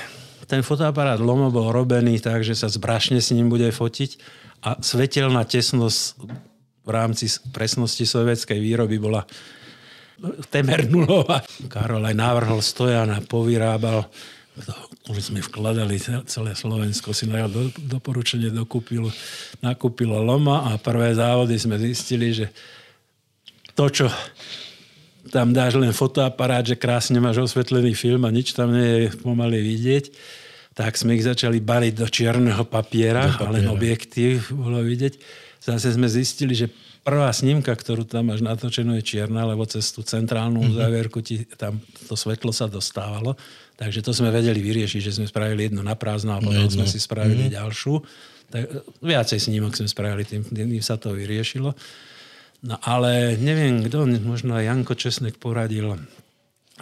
[0.48, 4.18] ten fotoaparát Lomo bol robený tak, že sa zbrašne s ním bude fotiť
[4.64, 6.24] a svetelná tesnosť
[6.88, 9.28] v rámci presnosti sovietskej výroby bola
[10.50, 11.44] temer nulová.
[11.68, 14.08] Karol aj navrhol stojan a povyrábal
[15.06, 19.08] ktorý sme vkladali celé Slovensko, si na do, doporučenie dokúpil,
[19.62, 22.50] nakúpilo Loma a prvé závody sme zistili, že
[23.78, 24.10] to, čo
[25.30, 29.60] tam dáš len fotoaparát, že krásne máš osvetlený film a nič tam nie je pomaly
[29.62, 30.12] vidieť,
[30.78, 33.50] tak sme ich začali baliť do čierneho papiera, do papiera.
[33.50, 35.14] a len objektív bolo vidieť.
[35.62, 36.72] Zase sme zistili, že
[37.08, 40.80] prvá snímka, ktorú tam máš natočenú, je čierna, lebo cez tú centrálnu mm-hmm.
[40.80, 43.40] závierku ti tam to svetlo sa dostávalo.
[43.80, 46.84] Takže to sme vedeli vyriešiť, že sme spravili jednu na prázdno a potom no, sme
[46.84, 47.58] si spravili mm-hmm.
[47.58, 47.94] ďalšiu.
[48.48, 48.64] Tak,
[49.04, 51.72] viacej snímok sme spravili, tým, tým sa to vyriešilo.
[52.66, 55.94] No ale neviem, kto, možno aj Janko Česnek poradil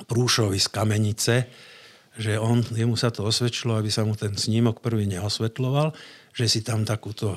[0.08, 1.36] Prúšovi z Kamenice,
[2.16, 5.92] že on, jemu sa to osvedčilo, aby sa mu ten snímok prvý neosvetloval,
[6.32, 7.36] že si tam takúto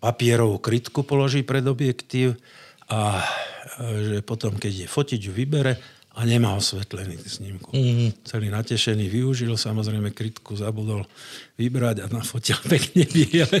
[0.00, 2.40] papierovú krytku položí pred objektív
[2.88, 3.20] a
[3.78, 5.76] že potom, keď je fotiť, ju vybere
[6.16, 7.70] a nemá osvetlený snímku.
[7.76, 8.24] Mm-hmm.
[8.24, 11.04] Celý natešený využil, samozrejme krytku zabudol
[11.60, 13.60] vybrať a nafotil pekne biele.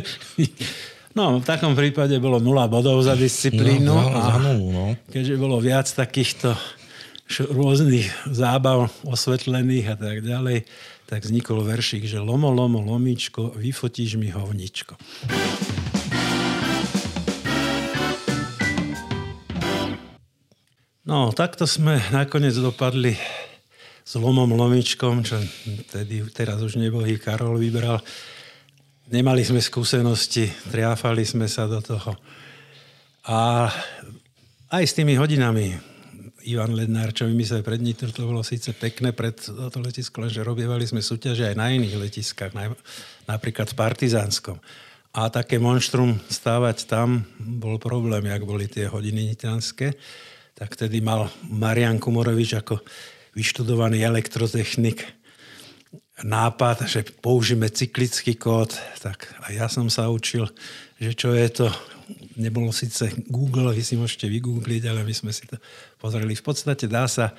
[1.16, 3.88] No, v takom prípade bolo 0 bodov za disciplínu.
[3.88, 4.84] No, no, a no.
[5.08, 6.52] Keďže bolo viac takýchto
[7.48, 10.68] rôznych zábav osvetlených a tak ďalej,
[11.08, 14.96] tak vznikol veršik, že lomo, lomo, lomičko, vyfotíš mi hovničko.
[21.08, 23.16] No, takto sme nakoniec dopadli
[24.04, 25.40] s Lomom Lomičkom, čo
[25.88, 28.04] tedy, teraz už nebohý Karol vybral
[29.08, 32.16] nemali sme skúsenosti, triafali sme sa do toho.
[33.28, 33.68] A
[34.72, 35.76] aj s tými hodinami.
[36.48, 40.88] Ivan Lednár, čo vymyslel pred Nitr, to bolo síce pekné pred to letisko, že robievali
[40.88, 42.56] sme súťaže aj na iných letiskách,
[43.28, 44.56] napríklad v Partizánskom.
[45.12, 49.92] A také monštrum stávať tam bol problém, jak boli tie hodiny nitranské.
[50.56, 52.80] Tak tedy mal Marian Kumorovič ako
[53.36, 55.17] vyštudovaný elektrotechnik
[56.24, 58.74] nápad, že použijeme cyklický kód.
[59.02, 60.50] Tak a ja som sa učil,
[60.98, 61.66] že čo je to
[62.38, 65.58] nebolo síce Google, vy si môžete vygoogliť, ale my sme si to
[66.00, 66.38] pozreli.
[66.38, 67.34] V podstate dá sa,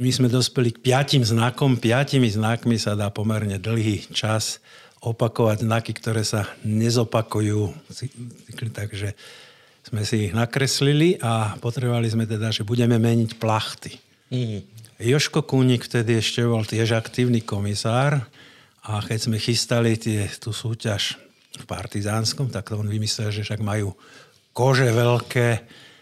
[0.00, 4.58] my sme dospeli k piatim znakom, piatimi znakmi sa dá pomerne dlhý čas
[5.00, 7.72] opakovať znaky, ktoré sa nezopakujú.
[8.72, 9.16] Takže
[9.80, 13.96] sme si ich nakreslili a potrebovali sme teda, že budeme meniť plachty.
[14.28, 14.60] Mm.
[15.00, 18.28] Joško Kúnik vtedy ešte bol tiež aktívny komisár
[18.84, 21.16] a keď sme chystali tie, tú súťaž
[21.56, 23.96] v Partizánskom, tak on vymyslel, že však majú
[24.52, 25.48] kože veľké,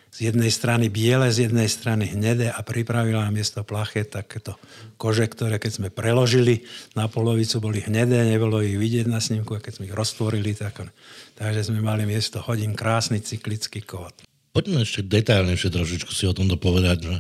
[0.08, 4.58] z jednej strany biele, z jednej strany hnedé a pripravila miesto plachet takéto
[4.98, 6.66] kože, ktoré keď sme preložili
[6.98, 10.90] na polovicu, boli hnedé, nebolo ich vidieť na snímku a keď sme ich roztvorili, tak
[11.38, 14.10] takže sme mali miesto hodín krásny cyklický kód.
[14.56, 17.14] Poďme ešte detailnejšie trošičku si o tomto povedať, že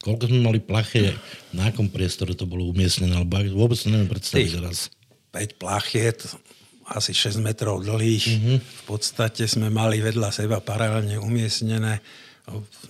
[0.00, 1.12] koľko sme mali plache,
[1.52, 4.88] na akom priestore to bolo umiestnené, alebo vôbec neviem predstaviť teraz.
[5.30, 6.26] 5 plachiet,
[6.90, 8.26] asi 6 metrov dlhých.
[8.26, 8.56] Mm-hmm.
[8.58, 12.02] V podstate sme mali vedľa seba paralelne umiestnené.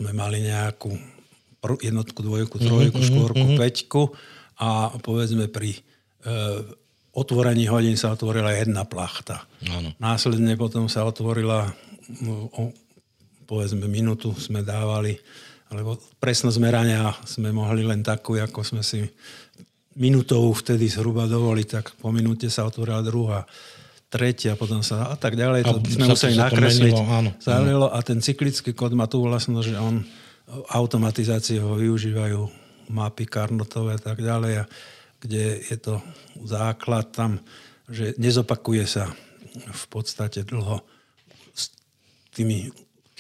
[0.00, 0.88] Sme mali nejakú
[1.60, 3.10] jednotku, dvojku, mhm, trojku, mm-hmm.
[3.12, 3.60] štvorku, mm-hmm.
[3.60, 4.02] peťku
[4.60, 5.80] a povedzme pri e,
[7.12, 9.44] otvorení hodín sa otvorila jedna plachta.
[9.68, 9.92] Áno.
[10.00, 11.68] Následne potom sa otvorila
[12.24, 12.72] no, o,
[13.44, 15.20] povedzme minútu sme dávali
[15.70, 19.06] alebo presnosť merania sme mohli len takú, ako sme si
[19.94, 23.46] minútovú vtedy zhruba dovoliť, tak po minúte sa otvorila druhá
[24.11, 25.62] tretia, potom sa a tak ďalej.
[25.70, 26.94] To a sme museli nakresliť.
[26.98, 27.87] Áno, áno.
[27.94, 30.02] A ten cyklický kód má tú vlastnosť, že on
[30.74, 32.42] automatizácie ho využívajú
[32.90, 34.64] mapy karnotové a tak ďalej, a
[35.22, 36.02] kde je to
[36.42, 37.38] základ tam,
[37.87, 39.14] že nezopakuje sa
[39.54, 40.83] v podstate dlho
[41.54, 41.70] s
[42.35, 42.66] tými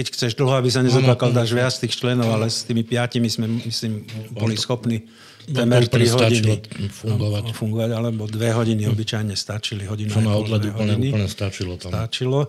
[0.00, 3.60] keď chceš dlho, aby sa nezopakal, dáš viac tých členov, ale s tými piatimi sme,
[3.68, 5.04] myslím, boli schopní
[5.44, 6.52] temer 3 hodiny
[6.88, 7.42] fungovať.
[7.52, 9.84] fungovať, alebo 2 hodiny obyčajne stačili.
[9.84, 11.92] Hodinu Čo na odhľad úplne, úplne stačilo tam.
[11.92, 12.48] Stačilo.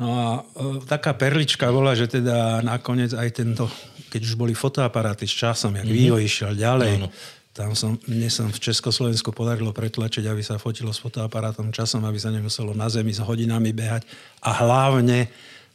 [0.00, 3.68] No a e, taká perlička bola, že teda nakoniec aj tento,
[4.08, 6.00] keď už boli fotoaparáty s časom, jak mm-hmm.
[6.00, 7.08] Výho išiel ďalej, Áno.
[7.52, 12.16] tam som, mne som v Československu podarilo pretlačiť, aby sa fotilo s fotoaparátom časom, aby
[12.16, 14.08] sa nemuselo na zemi s hodinami behať.
[14.40, 15.28] A hlavne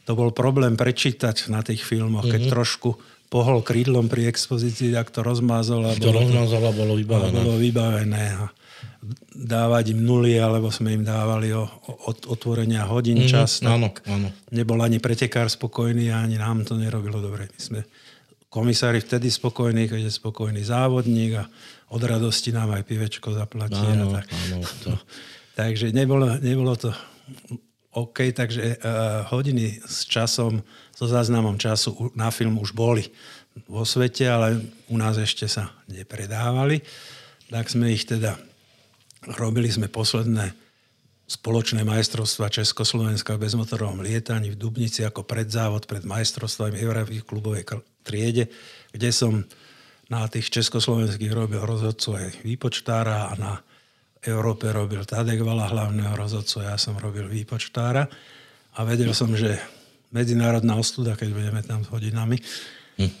[0.08, 2.32] to bol problém prečítať na tých filmoch, mm-hmm.
[2.32, 2.52] keď mhm.
[2.56, 2.90] trošku
[3.28, 5.84] pohol krídlom pri expozícii, ak to rozmázol.
[5.84, 7.28] A to rozmázol a bolo vybavené.
[7.28, 8.24] A bolo vybavené.
[8.40, 8.48] A
[9.36, 13.60] dávať im nuly, alebo sme im dávali o, o, otvorenia hodín mm, čas.
[13.60, 14.32] Áno, áno.
[14.48, 17.52] Nebol ani pretekár spokojný, ani nám to nerobilo dobre.
[17.52, 17.80] My sme
[18.48, 21.44] komisári vtedy spokojní, keď je spokojný závodník a
[21.92, 23.76] od radosti nám aj pivečko zaplatí.
[23.76, 24.24] Áno, tak.
[24.24, 24.92] áno, to.
[25.60, 26.96] Takže nebolo, nebolo to
[27.98, 30.62] OK, takže uh, hodiny s časom,
[30.94, 33.06] so záznamom času na film už boli
[33.70, 34.58] vo svete, ale
[34.90, 36.82] u nás ešte sa nepredávali.
[37.50, 38.38] Tak sme ich teda,
[39.38, 40.54] robili sme posledné
[41.28, 47.68] spoločné majstrovstva Československa v bezmotorovom lietaní v Dubnici ako predzávod pred majstrovstvami Európy klubovej
[48.00, 48.48] triede,
[48.90, 49.44] kde som
[50.08, 53.52] na tých československých robil rozhodcu aj výpočtára a na
[54.24, 58.10] Európe robil Tadek Vala, hlavného rozhodcu, ja som robil výpočtára
[58.74, 59.58] a vedel som, že
[60.10, 62.40] medzinárodná ostuda, keď budeme tam s hodinami,
[62.98, 63.12] hm.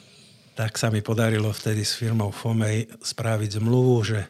[0.58, 4.20] tak sa mi podarilo vtedy s firmou Fomej spraviť zmluvu, že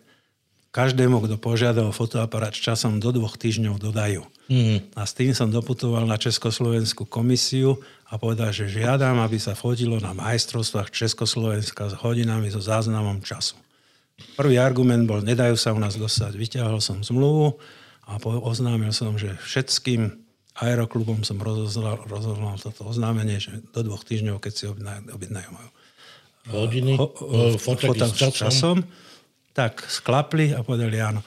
[0.68, 4.22] každému, kto požiadal fotoaparát časom do dvoch týždňov dodajú.
[4.48, 4.80] Mm.
[4.96, 10.00] A s tým som doputoval na Československú komisiu a povedal, že žiadam, aby sa fotilo
[10.00, 13.56] na majstrovstvách Československa s hodinami so záznamom času.
[14.34, 16.34] Prvý argument bol, nedajú sa u nás dostať.
[16.34, 17.58] Vyťahol som zmluvu
[18.06, 20.10] a oznámil som, že všetkým
[20.58, 25.70] aeroklubom som rozoznal, rozoznal toto oznámenie, že do dvoch týždňov, keď si objednajú moju
[26.48, 28.82] hodiny, ho, ho, s časom,
[29.52, 31.20] tak sklapli a povedali áno.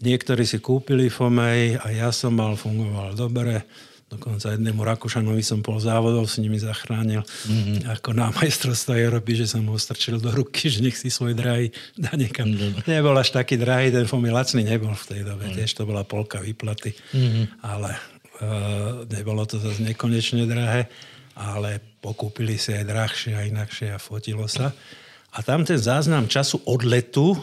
[0.00, 3.68] Niektorí si kúpili Fomej a ja som mal, fungoval dobre
[4.10, 7.94] Dokonca jednému Rakúšanovi som pol závodov s nimi zachránil mm-hmm.
[7.94, 11.70] ako na majstrovstvo Európy, že som mu strčil do ruky, že nech si svoj drahý
[11.94, 12.50] dá niekam.
[12.50, 12.90] Mm-hmm.
[12.90, 15.56] Nebol až taký drahý, ten fomy lacný nebol v tej dobe, mm-hmm.
[15.62, 17.62] tiež to bola polka výplaty, mm-hmm.
[17.62, 17.94] ale
[18.42, 20.90] uh, nebolo to zase nekonečne drahé,
[21.38, 24.74] ale pokúpili si aj drahšie a inakšie a fotilo sa.
[25.30, 27.38] A tam ten záznam času odletu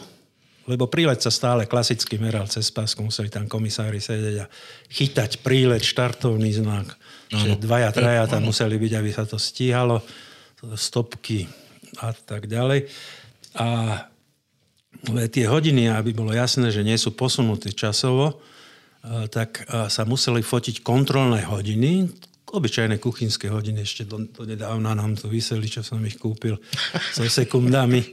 [0.68, 4.46] lebo prílet sa stále klasicky meral cez pásku, museli tam komisári sedieť a
[4.92, 6.92] chytať prílet, štartovný znak.
[7.32, 10.04] Čiže dvaja, traja tam museli byť, aby sa to stíhalo,
[10.76, 11.48] stopky
[12.04, 12.84] a tak ďalej.
[13.56, 13.68] A
[15.32, 18.44] tie hodiny, aby bolo jasné, že nie sú posunuté časovo,
[19.32, 22.12] tak sa museli fotiť kontrolné hodiny,
[22.54, 26.56] obyčajné kuchynské hodiny, ešte do, do nedávna nám to vyseli, čo som ich kúpil
[27.12, 28.04] so sekundami.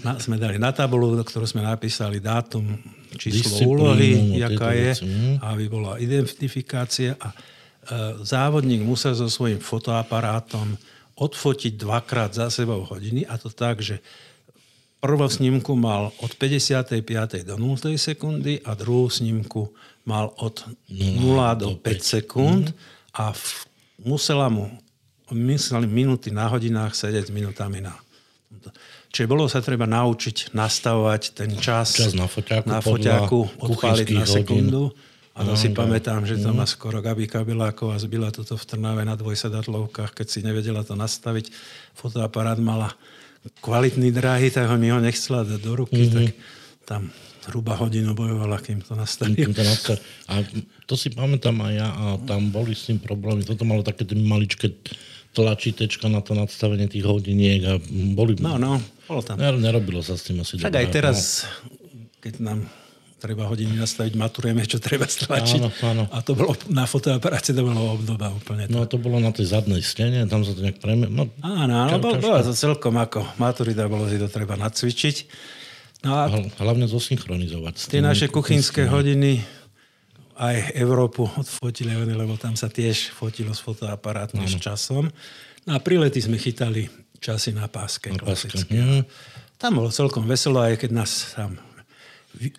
[0.00, 2.80] Na, sme dali na tabulu, do ktorú sme napísali dátum,
[3.14, 5.44] číslo úlohy, jaká je, hm.
[5.44, 7.14] aby bola identifikácia.
[7.20, 7.36] A e,
[8.24, 10.74] závodník musel so svojím fotoaparátom
[11.14, 14.02] odfotiť dvakrát za sebou hodiny a to tak, že
[14.98, 17.04] prvú snímku mal od 55.
[17.44, 17.94] do 0.
[17.94, 19.70] sekundy a druhú snímku
[20.08, 22.74] mal od 0 do 5 sekúnd
[23.14, 23.44] a v
[24.02, 24.70] musela mu
[25.32, 27.96] mysleli minúty na hodinách sedieť s minútami na...
[29.14, 34.24] Čiže bolo sa treba naučiť nastavovať ten čas, čas na foťáku, na foťáku odpáliť na
[34.26, 34.90] sekundu.
[35.34, 39.18] A to si pamätám, že to ma skoro Gabi Kabeláková zbila toto v Trnave na
[39.18, 41.50] dvojsedatlovkách, keď si nevedela to nastaviť.
[41.98, 42.94] Fotoaparát mala
[43.58, 46.14] kvalitný dráhy, tak ho mi ho nechcela dať do ruky, mm-hmm.
[46.14, 46.26] tak
[46.86, 47.02] tam
[47.50, 49.36] hruba hodinu bojovala, kým to nastavil.
[49.52, 50.00] to nastavil.
[50.30, 50.44] A
[50.88, 53.44] to si pamätám aj ja a tam boli s tým problémy.
[53.44, 54.72] Toto malo také maličké
[55.34, 57.72] tlačítečka na to nadstavenie tých hodiniek a
[58.14, 58.38] boli...
[58.38, 58.78] No, no,
[59.10, 59.36] bolo tam.
[59.36, 61.44] Nerobilo sa s tým asi Tak aj teraz,
[62.22, 62.70] keď nám
[63.18, 65.60] treba hodiny nastaviť, maturujeme, čo treba stlačiť.
[65.64, 66.04] Áno, áno.
[66.12, 68.68] A to bolo na fotoaparáte, to bolo obdoba úplne.
[68.68, 68.72] To.
[68.76, 71.08] No to bolo na tej zadnej stene, tam sa to nejak premie...
[71.08, 75.16] No, áno, áno, bolo to celkom ako maturita, bolo si to treba nacvičiť.
[76.04, 76.28] No a
[76.60, 77.88] hlavne zosynchronizovať.
[77.88, 79.40] Tie naše kuchynské hodiny
[80.36, 85.08] aj Európu odfotili, lebo tam sa tiež fotilo s fotoaparátmi s časom.
[85.64, 88.12] No a prilety sme chytali časy na páske.
[88.12, 88.60] Na páske.
[89.56, 91.56] Tam bolo celkom veselo, aj keď nás tam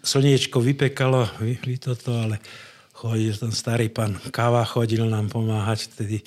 [0.02, 2.40] slniečko vypekalo, vy, vy toto, ale
[2.96, 6.24] chodil ten starý pán Kava, chodil nám pomáhať vtedy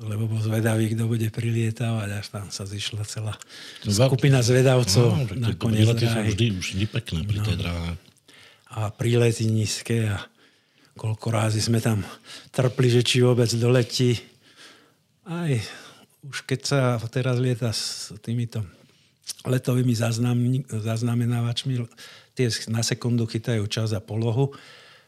[0.00, 3.36] lebo bol zvedavý, kto bude prilietávať, až tam sa zišla celá
[3.84, 6.32] skupina zvedavcov no, na koniec dráhy.
[6.32, 7.44] vždy, vždy pekné pri no.
[7.44, 7.92] tej dráhe.
[8.70, 10.24] A prílety nízke a
[10.96, 12.00] koľko rázy sme tam
[12.48, 14.16] trpli, že či vôbec doletí.
[15.28, 15.52] Aj
[16.24, 18.64] už keď sa teraz lieta s týmito
[19.44, 19.92] letovými
[20.68, 21.80] zaznamenávačmi,
[22.36, 24.52] tie na sekundu chytajú čas a polohu,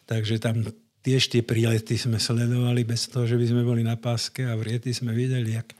[0.08, 0.64] takže tam
[1.02, 4.70] tiež tie prílety sme sledovali bez toho, že by sme boli na páske a v
[4.70, 5.74] riety sme videli, jak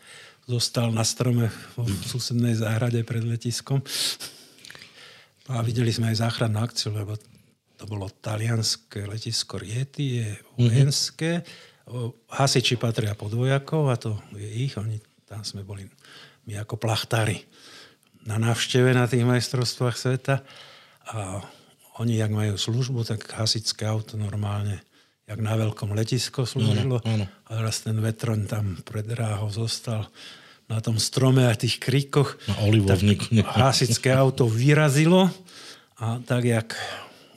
[0.46, 3.78] zostal na strome v susednej záhrade pred letiskom.
[5.50, 7.14] A videli sme aj záchrannú akciu, lebo
[7.78, 11.42] to bolo talianské letisko Riety, je vojenské.
[12.30, 14.78] Hasiči patria pod vojakov a to je ich.
[14.78, 15.86] Oni, tam sme boli
[16.46, 17.42] my ako plachtári
[18.22, 20.46] na návšteve na tých majstrovstvách sveta.
[21.10, 21.42] A
[21.98, 24.78] oni, jak majú službu, tak hasičské auto normálne
[25.32, 27.00] jak na veľkom letisko slúžilo.
[27.08, 27.26] Áno, áno.
[27.48, 30.12] A raz ten vetroň tam pred dráhou zostal
[30.68, 32.36] na tom strome a tých kríkoch.
[32.48, 33.32] Na olivovníku.
[33.40, 35.32] Hasičské auto vyrazilo
[35.96, 36.76] a tak, jak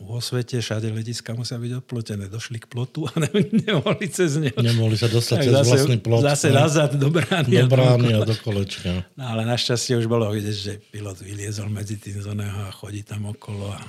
[0.04, 2.28] vo svete všade letiska musia byť odplotené.
[2.28, 3.32] Došli k plotu a ne,
[3.64, 4.60] nemohli cez neho.
[4.60, 6.22] Nemohli sa dostať tak cez zase, vlastný plot.
[6.24, 6.56] Zase ne?
[6.60, 7.64] nazad do brány.
[7.64, 9.08] Do brány a do kolečka.
[9.16, 13.32] No ale našťastie už bolo vidieť, že pilot vyliezol medzi tým z a chodí tam
[13.32, 13.80] okolo a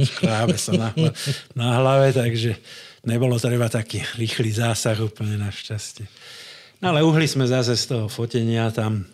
[0.00, 0.88] škrábe sa na,
[1.52, 2.56] na hlave, takže
[3.06, 6.06] nebolo treba taký rýchly zásah úplne našťastie.
[6.82, 9.06] No ale uhli sme zase z toho fotenia tam,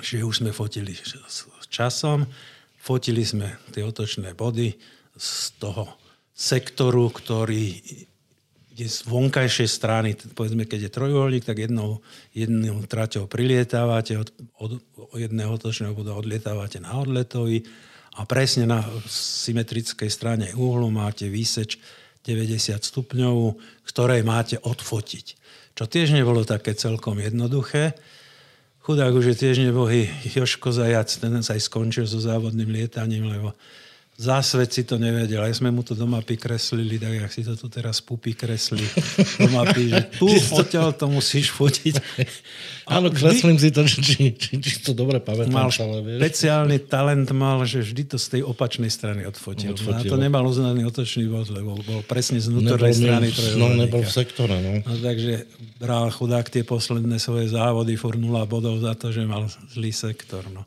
[0.00, 2.24] že už sme fotili s časom,
[2.80, 4.72] fotili sme tie otočné body
[5.14, 5.86] z toho
[6.34, 7.78] sektoru, ktorý
[8.74, 12.02] je z vonkajšej strany, povedzme, keď je trojuholník, tak jednou,
[12.34, 17.62] jednou traťou prilietávate, od, od, od jedného otočného bodu odlietávate na odletový.
[18.18, 21.78] A presne na symetrickej strane uhlu máte výseč
[22.24, 25.26] 90 stupňov, ktorej máte odfotiť.
[25.76, 27.92] Čo tiež nebolo také celkom jednoduché.
[28.84, 33.52] Chudák už je tiež nebohý Joško Zajac, ten sa aj skončil so závodným lietaním, lebo
[34.14, 35.42] Zásvet si to nevedel.
[35.42, 38.86] Aj sme mu to do mapy kreslili, tak jak si to tu teraz pupy kreslí
[39.42, 41.98] do mapy, že tu odtiaľ to musíš fotiť.
[42.94, 45.50] Áno, kreslím si to, či, či, či to dobre pamätám.
[45.50, 49.74] Mal špeciálny talent mal, že vždy to z tej opačnej strany odfotil.
[49.74, 50.06] odfotil.
[50.06, 54.12] A to nemal uznaný otočný bod, lebo bol presne z vnútornej strany No, nebol v
[54.14, 54.78] sektore, no.
[54.86, 54.94] no.
[54.94, 55.50] takže
[55.82, 60.46] bral chudák tie posledné svoje závody, furt bodov za to, že mal zlý sektor.
[60.54, 60.62] No.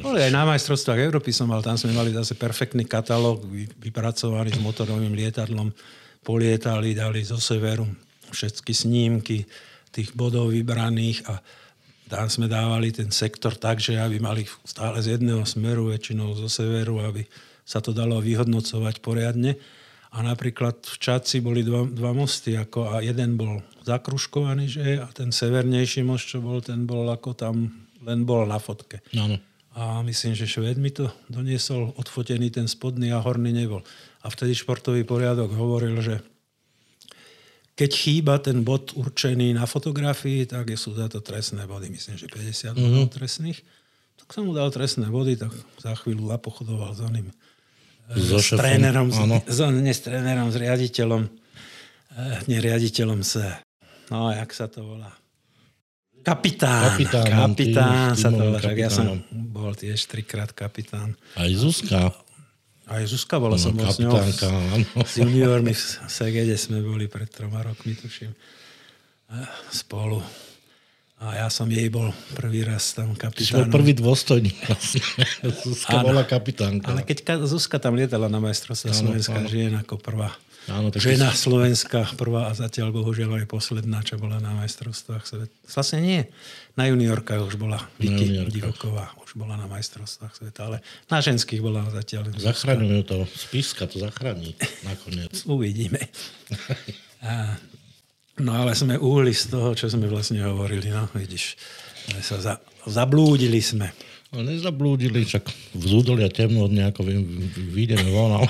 [0.00, 3.44] Boli aj na majstrovstvách Európy som mal, tam sme mali zase perfektný katalóg,
[3.82, 5.68] vypracovaný s motorovým lietadlom,
[6.24, 7.84] polietali, dali zo severu
[8.30, 9.44] všetky snímky
[9.92, 11.40] tých bodov vybraných a
[12.08, 16.48] tam sme dávali ten sektor tak, že aby mali stále z jedného smeru, väčšinou zo
[16.48, 17.28] severu, aby
[17.68, 19.60] sa to dalo vyhodnocovať poriadne.
[20.08, 25.08] A napríklad v Čaci boli dva, dva mosty, ako, a jeden bol zakruškovaný, že a
[25.12, 27.68] ten severnejší most, čo bol, ten bol ako tam,
[28.00, 29.04] len bol na fotke.
[29.12, 29.36] Áno.
[29.78, 33.86] A myslím, že Šved mi to doniesol odfotený ten spodný a horný nebol.
[34.20, 36.18] A vtedy športový poriadok hovoril, že
[37.78, 41.94] keď chýba ten bod určený na fotografii, tak sú za to trestné body.
[41.94, 42.74] Myslím, že 50 mm-hmm.
[42.74, 43.62] bodov trestných.
[44.18, 47.30] Tak som mu dal trestné body, tak za chvíľu zapochodoval za ním
[48.16, 53.60] so s trénerom, s, nie s trénerom, s riaditeľom, eh, nie riaditeľom sa,
[54.08, 55.12] no jak sa to volá,
[56.28, 56.82] Kapitán.
[56.92, 58.60] Kapitán, kapitán tým, sa to volá.
[58.76, 61.16] Ja som bol tiež trikrát kapitán.
[61.32, 62.12] Aj Zuzka.
[62.84, 64.16] Aj Zuzka bola no, som bol s ňou.
[65.04, 68.32] S juniormi v Segede sme boli pred troma rokmi, tuším.
[69.72, 70.20] Spolu.
[71.18, 73.66] A ja som jej bol prvý raz tam kapitánom.
[73.66, 74.54] bol prvý dôstojník.
[75.66, 76.94] Zuzka ano, bola kapitánka.
[76.94, 80.30] Ale keď Zuzka tam lietala na majstrovstvá Slovenska žien ako prvá.
[80.68, 81.48] Áno, tak žena si...
[81.48, 85.54] Slovenska prvá a zatiaľ bohužiaľ aj posledná, čo bola na majstrovstvách sveta.
[85.68, 86.20] Vlastne nie.
[86.76, 89.16] Na juniorkách už bola Vicky Divoková.
[89.24, 92.30] Už bola na majstrovstvách sveta, ale na ženských bola zatiaľ.
[92.36, 93.16] Zachraňujú to.
[93.32, 94.54] Spiska to zachráni
[94.84, 95.32] nakoniec.
[95.48, 96.04] Uvidíme.
[97.24, 97.56] a
[98.38, 100.94] No ale sme uhli z toho, čo sme vlastne hovorili.
[100.94, 101.58] No, vidíš,
[102.06, 102.54] sme sa za,
[102.86, 103.90] zablúdili sme.
[104.28, 107.00] No nezablúdili, však v zúdolia temno od nejako
[107.72, 108.48] vyjdeme von, ale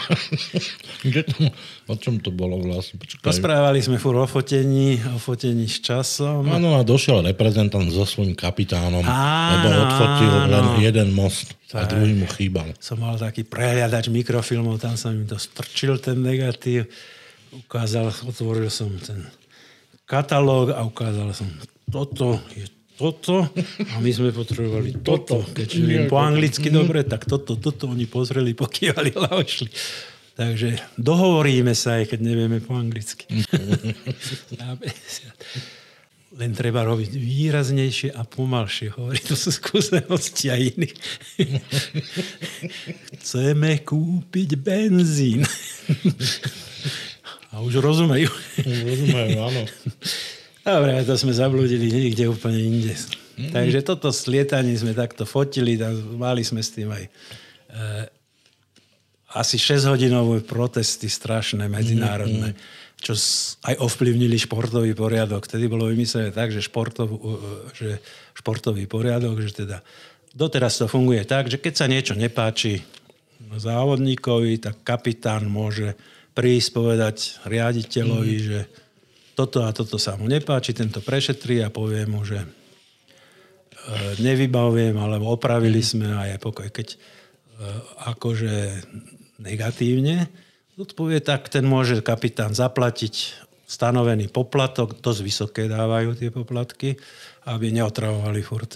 [1.07, 1.55] kde to,
[1.87, 2.99] o čom to bolo vlastne?
[2.99, 3.23] Počkaj.
[3.23, 6.51] Rozprávali sme fur o fotení, o fotení s časom.
[6.51, 10.51] Áno, a došiel reprezentant so svojím kapitánom, Áno, lebo odfotil áno.
[10.51, 12.75] len jeden most a druhý mu chýbal.
[12.83, 16.91] Som mal taký prehľadač mikrofilmov, tam som im to strčil ten negatív,
[17.55, 19.23] ukázal, otvoril som ten
[20.11, 21.47] katalóg a ukázal som,
[21.87, 22.67] toto je
[22.99, 23.47] toto
[23.95, 25.47] a my sme potrebovali toto.
[25.55, 29.71] Keď viem po anglicky dobre, tak toto, toto oni pozreli, pokývali a ošli.
[30.39, 33.27] Takže dohovoríme sa, aj keď nevieme po anglicky.
[36.39, 38.95] Len treba robiť výraznejšie a pomalšie.
[38.95, 40.95] Hovorí, to sú skúsenosti aj iných.
[43.19, 45.43] Chceme kúpiť benzín.
[47.51, 48.31] A už rozumejú.
[48.63, 49.63] Rozumejú, áno.
[50.69, 52.93] Dobre, to sme zablúdili niekde úplne inde.
[53.41, 53.57] Mm.
[53.57, 55.81] Takže toto slietanie sme takto fotili,
[56.13, 57.11] mali sme s tým aj e,
[59.33, 62.59] asi 6-hodinové protesty strašné, medzinárodné, mm.
[63.01, 63.17] čo
[63.65, 65.49] aj ovplyvnili športový poriadok.
[65.49, 67.17] Vtedy bolo vymyslené tak, že, športov,
[67.73, 68.05] že
[68.37, 69.81] športový poriadok, že teda
[70.37, 72.85] doteraz to funguje tak, že keď sa niečo nepáči
[73.57, 75.97] závodníkovi, tak kapitán môže
[76.37, 77.17] prísť povedať
[77.49, 78.45] riaditeľovi, mm.
[78.45, 78.59] že
[79.39, 82.49] toto a toto sa mu nepáči, tento prešetrí a povie mu, že e,
[84.19, 86.67] nevybavujem, alebo opravili sme a je pokoj.
[86.67, 86.99] Keď e,
[88.11, 88.55] akože
[89.39, 90.27] negatívne
[90.75, 96.99] odpovie, tak ten môže kapitán zaplatiť stanovený poplatok, dosť vysoké dávajú tie poplatky,
[97.47, 98.75] aby neotravovali furt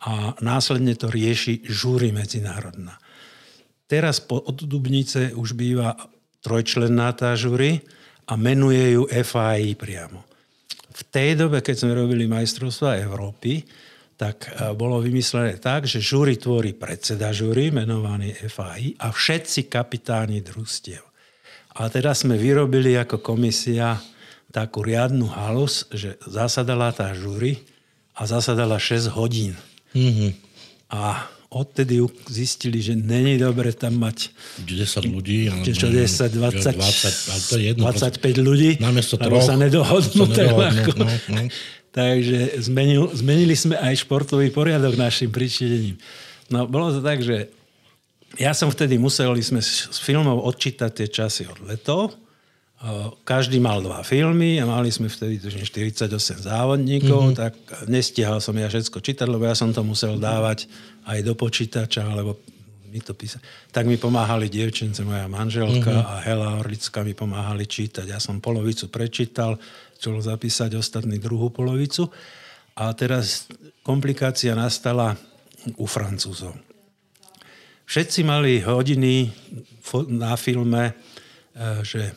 [0.00, 2.96] A následne to rieši žúry medzinárodná.
[3.90, 5.98] Teraz po, od Dubnice už býva
[6.40, 7.84] trojčlenná tá žury
[8.30, 10.22] a menuje ju FAI priamo.
[10.90, 13.66] V tej dobe, keď sme robili majstrovstva Európy,
[14.14, 20.44] tak e, bolo vymyslené tak, že žúry tvorí predseda žúry, menovaný FAI, a všetci kapitáni
[20.44, 21.02] družstiev.
[21.80, 23.96] A teraz sme vyrobili ako komisia
[24.50, 27.62] takú riadnu halus, že zasadala tá žúry
[28.12, 29.54] a zasadala 6 hodín.
[29.94, 30.30] Mm-hmm.
[30.90, 31.98] A odtedy
[32.30, 34.30] zistili, že není dobre tam mať
[34.62, 39.58] 10 ľudí, alebo čo 10, 20, 20, to je jedno, 25 ľudí, namiesto troch, sa
[39.58, 40.30] nedohodnú.
[40.30, 41.42] Sa nedohodnú no, no.
[41.90, 45.98] Takže zmenil, zmenili sme aj športový poriadok našim pričinením.
[46.46, 47.50] No bolo to tak, že
[48.38, 52.14] ja som vtedy musel, sme s filmov odčítať tie časy od letov,
[53.28, 56.08] každý mal dva filmy a mali sme vtedy 48
[56.48, 57.36] závodníkov, mm-hmm.
[57.36, 57.52] tak
[57.92, 60.64] nestihal som ja všetko čítať, lebo ja som to musel dávať
[61.04, 62.40] aj do počítača, alebo
[62.88, 63.44] mi to písať.
[63.68, 66.08] Tak mi pomáhali dievčence, moja manželka mm-hmm.
[66.08, 68.08] a Hela Orlická mi pomáhali čítať.
[68.08, 69.60] Ja som polovicu prečítal,
[70.00, 72.08] chcel zapísať ostatný druhú polovicu.
[72.80, 73.44] A teraz
[73.84, 75.20] komplikácia nastala
[75.76, 76.56] u Francúzov.
[77.84, 79.28] Všetci mali hodiny
[80.16, 80.92] na filme, e,
[81.84, 82.14] že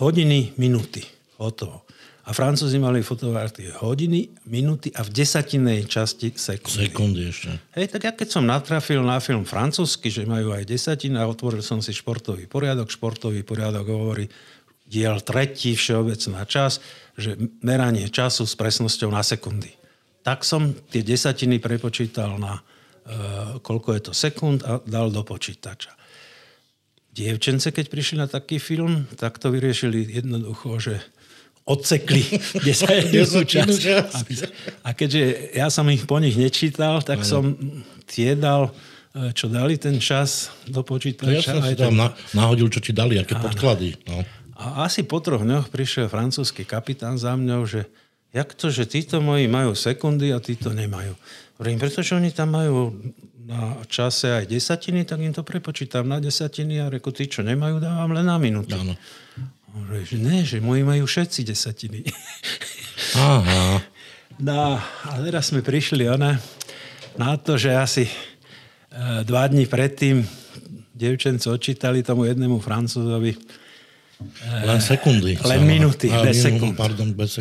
[0.00, 1.04] hodiny, minuty.
[1.36, 1.82] Hotovo.
[2.22, 6.86] A Francúzi mali fotografické hodiny, minuty a v desatinej časti sekundy.
[6.86, 7.50] Sekundy ešte.
[7.74, 11.66] Hej, tak ja keď som natrafil na film francúzsky, že majú aj desatiny a otvoril
[11.66, 14.30] som si športový poriadok, športový poriadok hovorí
[14.86, 16.78] diel tretí, všeobecná čas,
[17.18, 19.74] že meranie času s presnosťou na sekundy.
[20.22, 22.62] Tak som tie desatiny prepočítal na
[23.66, 25.90] koľko je to sekúnd a dal do počítača.
[27.12, 30.94] Dievčence, keď prišli na taký film, tak to vyriešili jednoducho, že
[31.68, 32.24] odsekli,
[32.64, 33.84] kde sa jednú čas.
[34.82, 37.54] A keďže ja som ich po nich nečítal, tak som
[38.08, 38.72] tie dal,
[39.14, 41.36] e, čo dali ten čas do počítača.
[41.36, 43.94] Ja som si tam na, nahodil, čo ti dali, aké podklady.
[44.08, 44.24] No.
[44.58, 47.86] A asi po troch dňoch prišiel francúzsky kapitán za mňou, že
[48.32, 51.12] jak to, že títo moji majú sekundy a títo nemajú.
[51.62, 52.90] Hovorím, pretože oni tam majú
[53.46, 57.78] na čase aj desatiny, tak im to prepočítam na desatiny a reku, tí, čo nemajú,
[57.78, 58.74] dávam len na minútu.
[58.74, 58.98] Áno.
[59.70, 62.02] Hovorím, že ne, že moji majú všetci desatiny.
[63.14, 63.78] Aha.
[64.42, 66.34] No a teraz sme prišli ona,
[67.14, 68.14] na to, že asi e,
[69.22, 70.24] dva dní predtým
[70.96, 73.38] devčenci odčítali tomu jednému francúzovi e,
[74.66, 75.38] len sekundy.
[75.46, 76.74] Len minúty, bez sekúnd.
[76.74, 77.38] Pardon, bez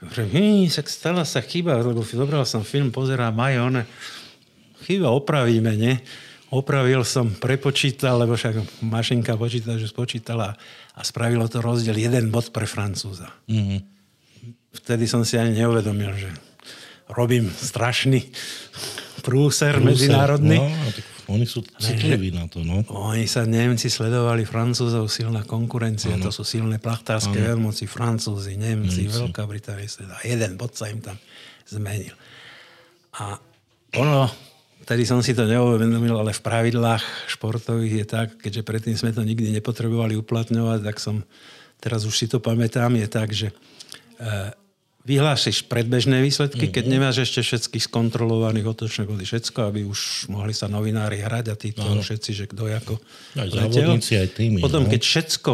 [0.00, 0.30] sekúnd.
[0.30, 3.82] Hm, stala sa chyba, lebo zobral som film, pozerám aj one
[4.88, 6.00] chyba, opravíme, nie?
[6.48, 10.56] Opravil som, prepočítal, lebo však mašinka počíta, že spočítala
[10.96, 13.28] a spravilo to rozdiel jeden bod pre Francúza.
[13.52, 13.80] Mm-hmm.
[14.80, 16.32] Vtedy som si ani neuvedomil, že
[17.12, 18.32] robím strašný
[19.20, 20.56] prúser, prúser medzinárodný.
[20.56, 22.80] No, tak oni sú citliví na to, no.
[22.88, 26.28] Oni sa Nemci sledovali Francúzov, silná konkurencia, ano.
[26.28, 29.12] to sú silné plachtárske veľmoci, Francúzi, Nemci, Nemci.
[29.12, 29.88] Veľká Británia,
[30.24, 31.20] jeden bod sa im tam
[31.68, 32.16] zmenil.
[33.20, 33.36] A
[33.96, 34.28] ono,
[34.88, 39.20] Vtedy som si to neuvedomil, ale v pravidlách športových je tak, keďže predtým sme to
[39.20, 41.28] nikdy nepotrebovali uplatňovať, tak som,
[41.76, 43.54] teraz už si to pamätám, je tak, že e,
[45.06, 46.76] vyhlásiš predbežné výsledky, mm-hmm.
[46.76, 51.54] keď nemáš ešte všetkých skontrolovaných otočné body, všetko, aby už mohli sa novinári hrať a
[51.54, 52.02] títo no.
[52.02, 52.94] všetci, že kto ako
[53.38, 53.96] aj letel.
[53.96, 54.60] aj týmy.
[54.60, 54.90] Potom, no.
[54.90, 55.52] keď všetko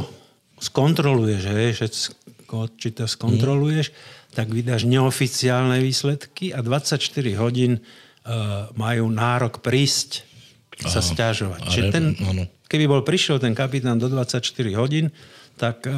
[0.58, 2.56] skontroluješ, hej, všetko
[2.94, 3.96] to skontroluješ, mm.
[4.32, 6.98] tak vydáš neoficiálne výsledky a 24
[7.38, 10.26] hodín uh, majú nárok prísť
[10.74, 11.60] sa Aha, stiažovať.
[11.70, 12.04] Čiže ten,
[12.66, 14.42] keby bol prišiel ten kapitán do 24
[14.74, 15.14] hodín,
[15.54, 15.94] tak uh,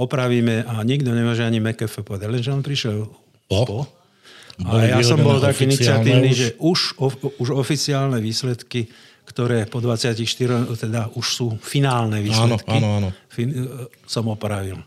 [0.00, 2.28] opravíme a nikto nemôže ani McAfee povedať.
[2.32, 3.04] Lenže on prišiel
[3.48, 3.60] po.
[3.68, 3.80] po
[4.64, 6.36] a ja som bol tak iniciatívny, už...
[6.36, 7.08] že už, o,
[7.44, 8.88] už oficiálne výsledky,
[9.28, 10.16] ktoré po 24,
[10.80, 13.28] teda už sú finálne výsledky, áno, áno, áno.
[13.28, 14.80] Fin, uh, som opravil.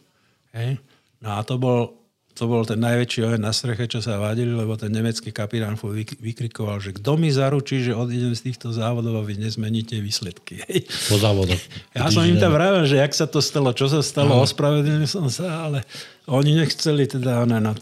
[0.57, 0.82] Hej?
[1.22, 1.99] No a to bol
[2.40, 5.76] to bol ten najväčší oheň na streche, čo sa vadili, lebo ten nemecký kapitán
[6.24, 10.64] vykrikoval, že kto mi zaručí, že odídem z týchto závodov a vy nezmeníte výsledky.
[11.12, 11.60] Po závodoch.
[11.92, 15.28] Ja som im tam vravil, že jak sa to stalo, čo sa stalo, ospravedlnil som
[15.28, 15.84] sa, ale
[16.32, 17.76] oni nechceli teda, ne, na,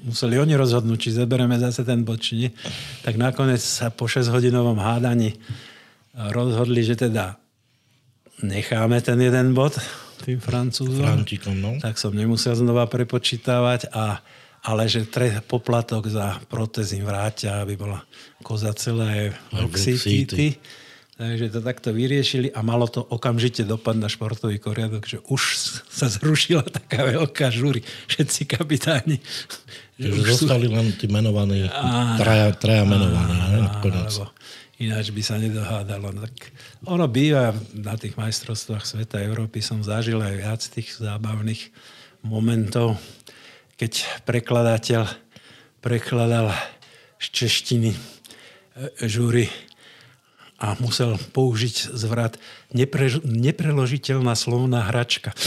[0.00, 2.50] museli oni rozhodnúť, či zeberieme zase ten bod, či nie.
[3.04, 5.36] Tak nakoniec sa po 6-hodinovom hádaní
[6.16, 7.36] rozhodli, že teda
[8.40, 9.76] necháme ten jeden bod
[10.22, 11.02] tým Francúzom.
[11.02, 11.74] Frantikom, no.
[11.82, 14.22] Tak som nemusel znova prepočítavať, a,
[14.62, 18.06] ale že tre, poplatok za protez im vrátia, aby bola
[18.46, 20.62] koza celé oxity.
[21.12, 25.42] Takže to takto vyriešili a malo to okamžite dopad na športový koriadok, že už
[25.86, 27.84] sa zrušila taká veľká žúry.
[28.10, 29.22] Všetci kapitáni.
[30.00, 30.74] Že, že zostali sú...
[30.74, 31.68] len tí menovaní,
[32.16, 33.38] traja, traja menovaní.
[33.38, 34.26] Áno, áno,
[34.82, 36.10] ináč by sa nedohádalo.
[36.10, 36.50] No tak
[36.82, 41.70] ono býva na tých majstrovstvách sveta Európy, som zažil aj viac tých zábavných
[42.26, 42.98] momentov,
[43.78, 45.06] keď prekladateľ
[45.82, 46.54] prekladal
[47.18, 47.98] z češtiny e,
[49.06, 49.50] žúry
[50.62, 52.38] a musel použiť zvrat
[52.70, 55.34] nepre, nepreložiteľná slovná hračka.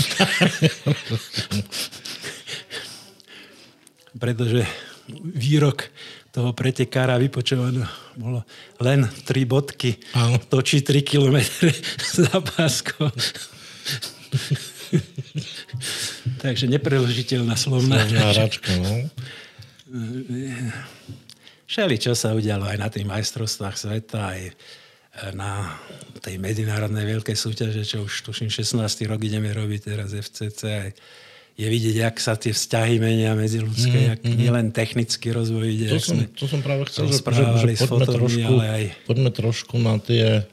[4.21, 4.67] Pretože
[5.07, 5.87] výrok
[6.35, 7.87] toho pretekára vypočovaného
[8.19, 8.43] bolo
[8.83, 9.95] len 3 bodky.
[10.11, 10.35] Áno.
[10.51, 11.39] Točí 3 km
[12.27, 13.07] za páskou.
[16.43, 18.75] Takže nepreložiteľná slovná hračka.
[18.75, 19.07] No.
[21.71, 24.51] Všeli, čo sa udialo aj na tých majstrovstvách sveta, aj
[25.31, 25.71] na
[26.19, 28.75] tej medzinárodnej veľkej súťaže, čo už tuším 16.
[29.07, 30.91] rok ideme robiť teraz FCC, aj
[31.55, 34.35] je vidieť, jak sa tie vzťahy menia medzi ľudské, mm, jak mm.
[34.35, 35.87] nielen technický rozvoj ide.
[35.87, 38.83] To, som, to som práve chcel, že, že, že poďme, trošku, ale aj...
[39.07, 40.43] poďme trošku na tie,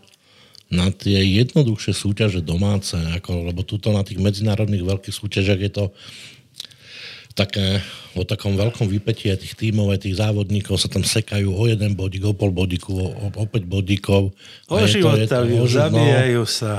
[0.71, 5.85] na tie jednoduchšie súťaže domáce, ako, lebo tuto na tých medzinárodných veľkých súťažiach je to
[7.35, 7.83] také,
[8.15, 12.31] o takom veľkom vypetí tých tímov, aj tých závodníkov sa tam sekajú o jeden bodík,
[12.31, 14.31] o pol bodíku, o, o, o päť bodíkov.
[14.71, 15.19] O život,
[15.67, 16.79] zabíjajú sa.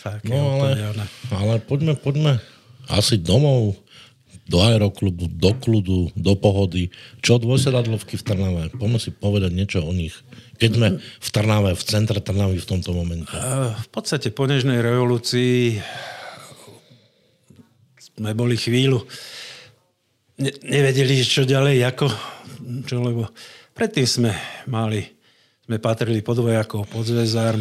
[0.00, 0.96] Také no ale,
[1.28, 2.40] ale poďme, poďme
[2.88, 3.76] asi domov,
[4.48, 6.88] do aeroklubu, do kľudu, do pohody.
[7.20, 8.62] Čo dvojsedadlovky v Trnave?
[8.72, 10.16] Poďme si povedať niečo o nich.
[10.56, 13.28] Keď sme v Trnave, v centre Trnavy v tomto momente.
[13.28, 15.76] V podstate po nežnej revolúcii
[18.16, 19.04] sme boli chvíľu
[20.40, 22.08] ne- nevedeli, čo ďalej, ako,
[22.88, 23.28] čo, lebo
[23.76, 24.32] predtým sme
[24.64, 25.18] mali
[25.68, 27.60] sme patrili pod vojakov, pod zväzarm,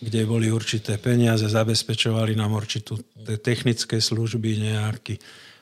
[0.00, 2.96] kde boli určité peniaze, zabezpečovali nám určitú
[3.44, 5.20] technické služby, nejaký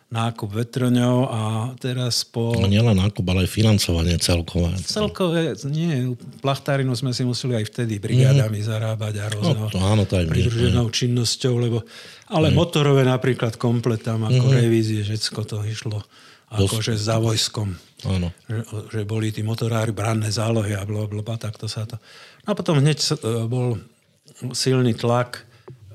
[0.09, 1.41] nákup vetroňov a
[1.77, 2.57] teraz po...
[2.57, 4.73] No nielen nákup, ale aj financovanie celkové.
[4.81, 8.67] Celkové, nie, plachtárinu sme si museli aj vtedy brigádami mm.
[8.73, 11.85] zarábať a rôznou no, to, áno, to aj pridruženou činnosťou, lebo,
[12.33, 12.57] ale mm.
[12.57, 14.55] motorové napríklad komplet tam ako mm.
[14.57, 16.01] revízie, všetko to išlo
[16.49, 17.77] akože za vojskom.
[18.09, 18.33] Áno.
[18.49, 22.01] Že, že, boli tí motorári branné zálohy a blablabla, tak to sa to...
[22.49, 23.77] No a potom hneď e, bol
[24.55, 25.49] silný tlak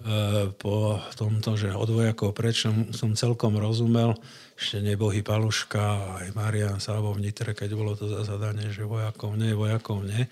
[0.03, 4.19] E, po tomto, že od vojakov preč som celkom rozumel,
[4.59, 9.55] ešte nebohy Paluška, aj Marian Sábo v Nitre, keď bolo to zadanie, že vojakov nie,
[9.55, 10.27] vojakov nie.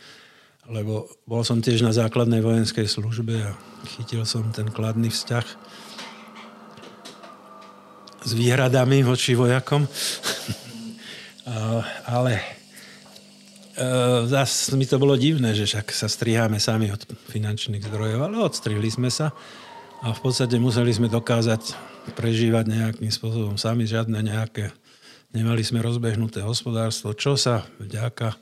[0.67, 3.55] Lebo bol som tiež na základnej vojenskej službe a
[3.95, 5.47] chytil som ten kladný vzťah
[8.27, 9.87] s výhradami voči vojakom.
[12.11, 12.60] Ale
[13.81, 17.01] e, zase mi to bolo divné, že však sa striháme sami od
[17.33, 19.33] finančných zdrojov, ale odstrihli sme sa
[20.05, 21.73] a v podstate museli sme dokázať
[22.13, 24.73] prežívať nejakým spôsobom sami, žiadne nejaké,
[25.33, 28.37] nemali sme rozbehnuté hospodárstvo, čo sa vďaka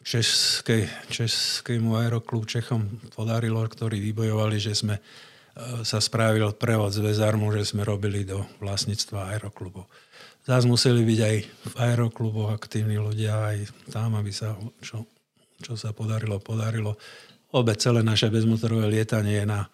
[0.00, 5.02] Českej, Českému aeroklub Čechom podarilo, ktorí vybojovali, že sme e,
[5.84, 9.84] sa spravil prevod z Vezarmu, že sme robili do vlastníctva aeroklubov.
[10.40, 13.58] Zás museli byť aj v aerokluboch aktívni ľudia, aj
[13.92, 15.04] tam, aby sa, čo,
[15.60, 16.96] čo sa podarilo, podarilo.
[17.52, 19.68] Obe celé naše bezmotorové lietanie je na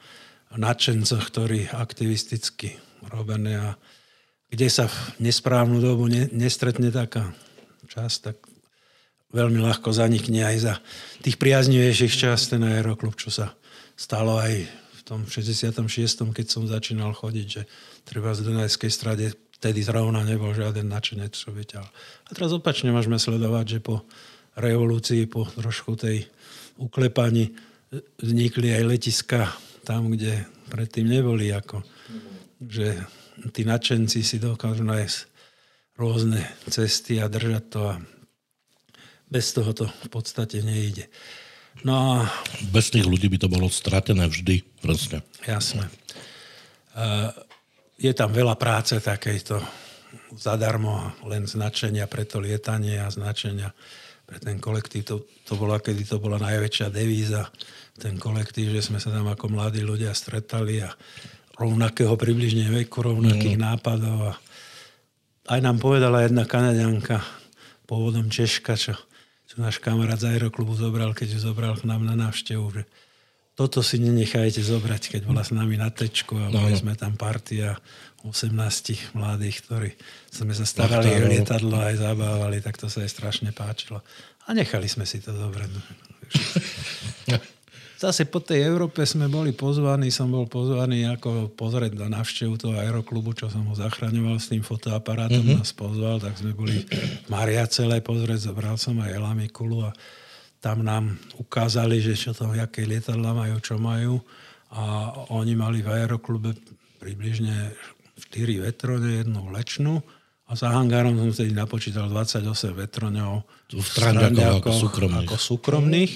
[0.56, 2.74] nadšencoch, ktorí aktivisticky
[3.06, 3.68] robené a
[4.50, 7.30] kde sa v nesprávnu dobu ne, nestretne taká
[7.86, 8.36] časť, tak
[9.34, 10.74] veľmi ľahko zanikne aj za
[11.22, 13.54] tých priaznivejších čas ten aeroklub, čo sa
[13.94, 15.86] stalo aj v tom 66.
[16.34, 17.62] keď som začínal chodiť, že
[18.06, 19.26] treba z Dunajskej strade
[19.56, 21.88] vtedy zrovna nebol žiaden načenec, čo vyťahol.
[22.26, 24.04] A teraz opačne môžeme sledovať, že po
[24.56, 26.28] revolúcii, po trošku tej
[26.76, 27.56] uklepaní
[28.20, 29.40] vznikli aj letiska
[29.84, 31.48] tam, kde predtým neboli.
[31.52, 31.80] Ako,
[32.60, 33.00] že
[33.52, 35.18] tí nadšenci si dokážu nájsť
[35.96, 37.96] rôzne cesty a držať to a
[39.32, 41.08] bez toho to v podstate nejde.
[41.84, 42.28] No a...
[42.72, 45.20] Bez tých ľudí by to bolo stratené vždy, proste.
[45.44, 45.88] Jasné.
[47.96, 49.60] Je tam veľa práce takejto
[50.36, 53.72] zadarmo, len značenia pre to lietanie a značenia
[54.26, 55.02] pre ten kolektív.
[55.08, 55.16] To,
[55.46, 57.48] to bola, kedy to bola najväčšia devíza
[57.96, 60.92] ten kolektív, že sme sa tam ako mladí ľudia stretali a
[61.56, 63.64] rovnakého približne veku, rovnakých mm.
[63.64, 64.18] nápadov.
[64.28, 64.32] A
[65.56, 67.24] aj nám povedala jedna kanadianka,
[67.88, 68.92] pôvodom Češka, čo,
[69.48, 72.82] čo náš kamarát z aeroklubu zobral, keď ju zobral k nám na návštevu, že
[73.56, 77.16] toto si nenechajte zobrať, keď bola s nami na tečku a boli no, sme tam
[77.16, 77.80] partia
[78.20, 78.52] 18
[79.16, 79.90] mladých, ktorí
[80.28, 84.04] sme sa starali o lietadlo aj zabávali, tak to sa aj strašne páčilo.
[84.46, 85.70] A nechali sme si to zobrať.
[87.96, 92.76] Zase po tej Európe sme boli pozvaní, som bol pozvaný ako pozrieť na návštevu toho
[92.76, 95.64] aeroklubu, čo som ho zachraňoval s tým fotoaparátom, mm-hmm.
[95.64, 96.84] nás pozval, tak sme boli
[97.32, 99.96] Maria celé pozrieť, zobral som aj Elamikulu a
[100.66, 104.18] tam nám ukázali, že čo to, aké lietadla majú, čo majú.
[104.74, 106.58] A oni mali v aeroklube
[106.98, 107.70] približne
[108.34, 110.02] 4 vetrone, jednu lečnú
[110.50, 113.46] a za hangárom som vtedy napočítal 28 vetroňov.
[113.70, 115.28] V strane ako, ako, súkromných.
[115.30, 116.12] Ako súkromných.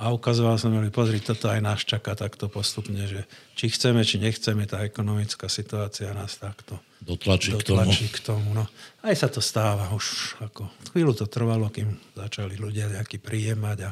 [0.00, 4.18] A ukazoval som mi, pozri, toto aj nás čaká takto postupne, že či chceme, či
[4.18, 8.54] nechceme, tá ekonomická situácia nás takto dotlačí, dotlačí k tomu.
[8.54, 8.64] No.
[9.02, 10.38] Aj sa to stáva už.
[10.38, 13.90] Ako, chvíľu to trvalo, kým začali ľudia nejaký príjemať a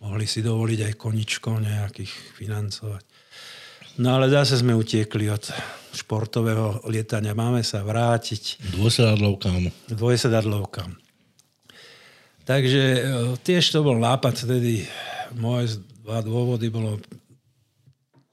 [0.00, 3.04] mohli si dovoliť aj koničkov nejakých financovať.
[3.96, 5.44] No ale zase sme utiekli od
[5.96, 7.32] športového lietania.
[7.32, 8.60] Máme sa vrátiť.
[8.76, 9.72] Dvojsedadlovkám.
[9.88, 10.92] Dvojsedadlovkám.
[12.46, 13.00] Takže e,
[13.40, 14.84] tiež to bol nápad vtedy
[15.34, 17.02] moje dva dôvody bolo,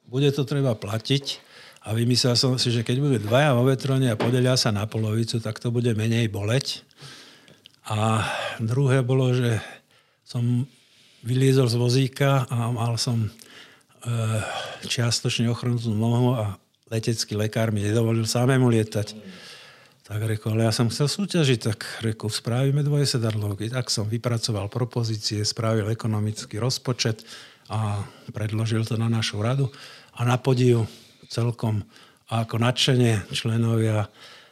[0.06, 1.42] bude to treba platiť
[1.84, 5.44] a vymyslel som si, že keď budú dvaja vo vetrone a podelia sa na polovicu,
[5.44, 6.80] tak to bude menej boleť.
[7.92, 8.24] A
[8.64, 9.60] druhé bolo, že
[10.24, 10.64] som
[11.28, 13.30] vyliezol z vozíka a mal som e,
[14.88, 16.56] čiastočne ochrnutú nohu a
[16.88, 19.20] letecký lekár mi nedovolil samému lietať.
[20.04, 23.72] Tak rekol, ale ja som chcel súťažiť, tak rekol, spravíme dvojesedadlovky.
[23.72, 27.24] Tak som vypracoval propozície, spravil ekonomický rozpočet
[27.68, 29.68] a predložil to na našu radu.
[30.16, 30.88] A na podiu
[31.34, 31.82] celkom
[32.30, 34.06] ako nadšenie členovia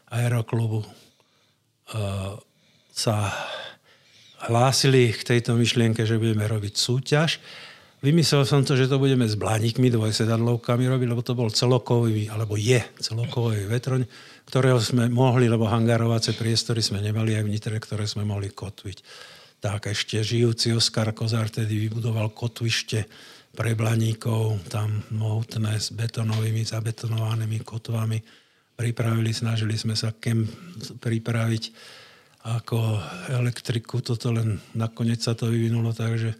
[0.10, 2.36] aeroklubu uh,
[2.90, 3.16] sa
[4.50, 7.38] hlásili k tejto myšlienke, že budeme robiť súťaž.
[8.02, 12.58] Vymyslel som to, že to budeme s blánikmi, dvojsedadlovkami robiť, lebo to bol celokový, alebo
[12.58, 14.10] je celokový vetroň
[14.52, 19.00] ktorého sme mohli, lebo hangárovacie priestory sme nemali aj v Nitre, ktoré sme mohli kotviť.
[19.62, 23.06] Tak ešte žijúci Oskar Kozár tedy vybudoval kotvište
[23.54, 28.18] pre blaníkov, tam mohutné s betonovými, zabetonovanými kotvami.
[28.74, 30.50] Pripravili, snažili sme sa kem
[30.98, 31.64] pripraviť
[32.42, 32.98] ako
[33.30, 36.34] elektriku, toto len nakoniec sa to vyvinulo tak, že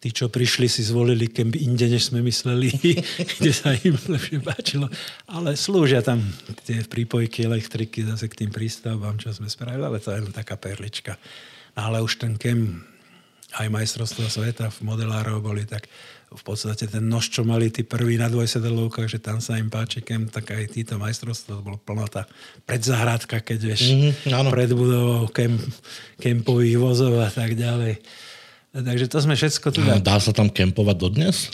[0.00, 2.72] tí, čo prišli, si zvolili kemp inde, než sme mysleli,
[3.36, 4.88] kde sa im lepšie páčilo.
[5.28, 6.24] Ale slúžia tam
[6.64, 10.56] tie prípojky elektriky zase k tým prístavbám, čo sme spravili, ale to je len taká
[10.56, 11.20] perlička.
[11.72, 12.84] Ale už ten kem,
[13.56, 15.88] aj majstrovstvo sveta v modelárov boli tak
[16.32, 20.00] v podstate ten nož, čo mali tí prví na dvojsedelovkách, že tam sa im páči
[20.00, 22.24] kem, tak aj títo majstrovstvo, to bolo plnota
[22.64, 25.60] predzahradka, keď vieš, mm-hmm, pred budovou kemp,
[26.16, 28.00] kempových vozov a tak ďalej.
[28.72, 29.84] Takže to sme všetko tu...
[29.84, 31.52] Dá sa tam kempovať dodnes?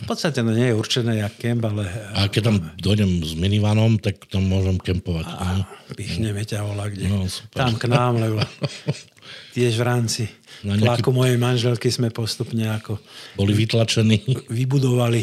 [0.00, 1.84] V podstate no nie je určené jak kemp, ale...
[2.16, 5.28] A keď tam dojdem s minivanom, tak tam môžem kempovať.
[5.28, 7.12] A pichneme ťa vola kde.
[7.12, 8.40] No, tam k nám, lebo
[9.54, 10.22] tiež v rámci
[10.66, 10.82] na nejaký...
[10.82, 12.98] tlaku mojej manželky sme postupne ako...
[13.38, 14.26] Boli vytlačení.
[14.50, 15.22] Vybudovali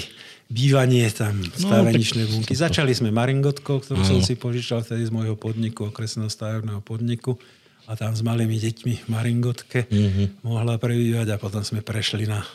[0.52, 2.52] bývanie tam, staveničné no, bunky.
[2.56, 7.40] Začali sme maringotkou, ktorú som si požičal vtedy z môjho podniku, okresného stavebného podniku
[7.88, 10.48] a tam s malými deťmi v Maringotke mm-hmm.
[10.48, 12.48] mohla prebývať a potom sme prešli na e,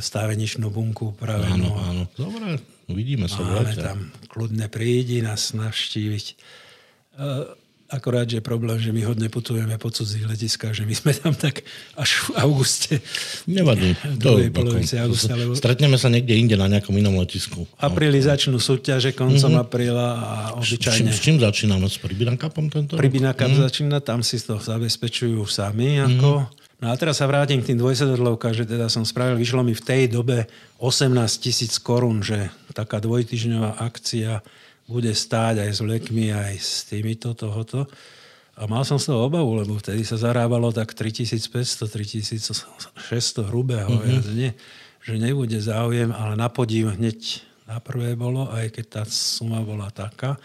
[0.00, 1.72] staveničnú bunku upravenú.
[1.72, 2.02] Áno, áno.
[2.14, 3.42] Dobre, uvidíme sa.
[3.42, 6.26] Máme tam kľudne prídi nás navštíviť.
[6.32, 6.34] E,
[7.86, 11.30] Akorát, že je problém, že my hodne putujeme po cudzích letiskách, že my sme tam
[11.38, 11.62] tak
[11.94, 12.98] až v auguste.
[13.46, 13.94] Nevadí.
[14.18, 15.54] To, polovici augusta, lebo...
[15.54, 17.62] Stretneme sa niekde inde na nejakom inom letisku.
[17.62, 19.64] V apríli začnú súťaže koncom mm-hmm.
[19.70, 20.90] apríla a obyčajne...
[20.90, 21.86] S čím, s čím začíname?
[21.86, 22.98] S Pribinakapom tento?
[22.98, 23.66] Pribinakap mm-hmm.
[23.70, 26.02] začína, tam si to zabezpečujú sami.
[26.02, 26.42] Ako.
[26.42, 26.66] Mm-hmm.
[26.76, 29.80] No a teraz sa vrátim k tým dvojsedadlovkám, že teda som spravil, vyšlo mi v
[29.80, 30.44] tej dobe
[30.76, 34.44] 18 tisíc korún, že taká dvojtyžňová akcia
[34.86, 37.90] bude stáť aj s vlekmi, aj s týmito tohoto.
[38.56, 44.32] A mal som z toho obavu, lebo vtedy sa zarábalo tak 3500, 3600 hrubého, mm-hmm.
[44.32, 44.56] nie,
[45.04, 49.90] že nebude záujem, ale na podiv hneď na prvé bolo, aj keď tá suma bola
[49.92, 50.38] taká.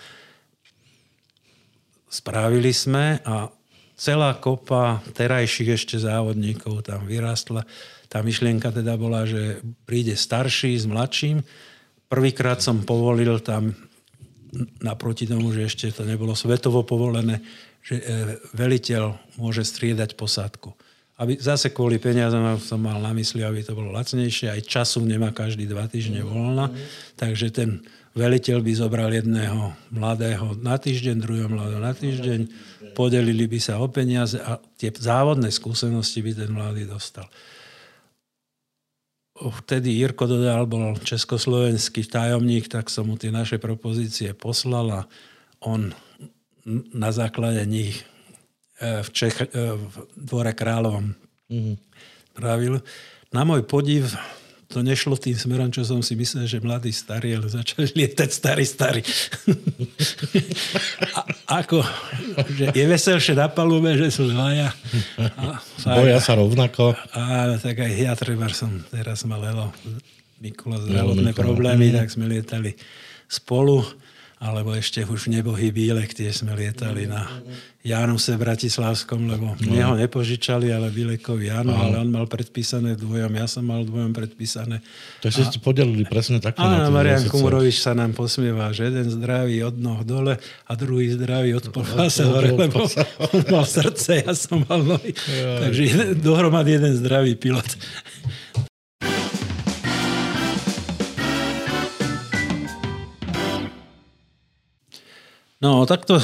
[2.12, 3.48] Spravili sme a
[3.96, 7.64] celá kopa terajších ešte závodníkov tam vyrastla.
[8.12, 11.40] Tá myšlienka teda bola, že príde starší s mladším.
[12.12, 13.72] Prvýkrát som povolil tam
[14.84, 17.40] naproti tomu, že ešte to nebolo svetovo povolené,
[17.82, 18.04] že e,
[18.54, 20.76] veliteľ môže striedať posádku.
[21.22, 25.30] Aby, zase kvôli peniazom som mal na mysli, aby to bolo lacnejšie, aj času nemá
[25.30, 26.74] každý dva týždne voľna,
[27.16, 27.86] takže ten
[28.18, 32.40] veliteľ by zobral jedného mladého na týždeň, druhého mladého na týždeň,
[32.98, 37.30] podelili by sa o peniaze a tie závodné skúsenosti by ten mladý dostal
[39.50, 45.02] vtedy Jirko Dodal bol československý tajomník, tak som mu tie naše propozície poslal a
[45.66, 45.90] on
[46.94, 48.06] na základe nich
[48.78, 51.18] e, v, Čech, e, v dvore kráľovom
[51.50, 51.76] mm-hmm.
[52.38, 52.86] pravil.
[53.34, 54.14] Na môj podiv
[54.72, 58.64] to nešlo tým smerom, čo som si myslel, že mladí starí, ale začali lietať starý,
[58.64, 59.02] starý.
[61.12, 61.20] a,
[61.60, 61.84] ako,
[62.56, 64.72] že je veselšie na palube, že sú dvaja.
[65.20, 65.60] A,
[66.00, 66.96] Boja sa rovnako.
[67.12, 69.76] A tak aj ja treba som teraz mal Elo
[70.40, 72.74] Mikula zdravotné problémy, tak sme lietali
[73.28, 73.84] spolu
[74.42, 77.30] alebo ešte už nebohy Bílek, tie sme lietali na
[77.86, 79.58] Januse v Bratislavskom, lebo no.
[79.58, 84.14] mne ho nepožičali, ale Bílekovi áno, ale on mal predpísané dvojom, ja som mal dvojom
[84.18, 84.82] predpísané.
[85.22, 86.62] Takže ste podelili presne takto.
[86.62, 91.58] Áno, Marian Kumurovič sa nám posmieva, že jeden zdravý od noh dole a druhý zdravý
[91.62, 92.86] od polfása hore, lebo
[93.30, 95.14] on mal srdce, ja som mal nohy.
[95.70, 97.70] Takže dohromady jeden zdravý pilot.
[105.62, 106.18] No, takto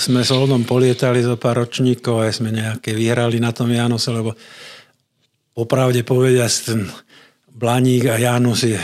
[0.00, 4.32] sme s Oldom polietali zo pár ročníkov a sme nejaké vyhrali na tom Januse, lebo
[5.52, 6.88] popravde povedia, ten
[7.52, 8.80] Blaník a Janus je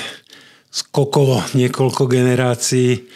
[0.68, 3.09] skokovo niekoľko generácií,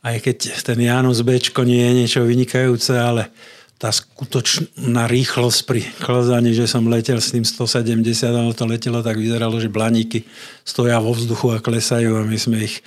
[0.00, 3.28] aj keď ten Janus Bčko nie je niečo vynikajúce, ale
[3.76, 8.00] tá skutočná rýchlosť pri klzaní, že som letel s tým 170,
[8.32, 10.24] ale to letelo tak vyzeralo, že blaníky
[10.64, 12.80] stoja vo vzduchu a klesajú a my sme ich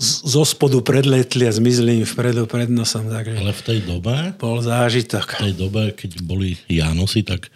[0.00, 3.08] zo spodu predletli a zmizli im vpredu pred nosom.
[3.08, 4.14] Takže Ale v tej dobe?
[4.36, 5.40] Bol zážitok.
[5.40, 7.48] V tej dobe, keď boli Jánosy, tak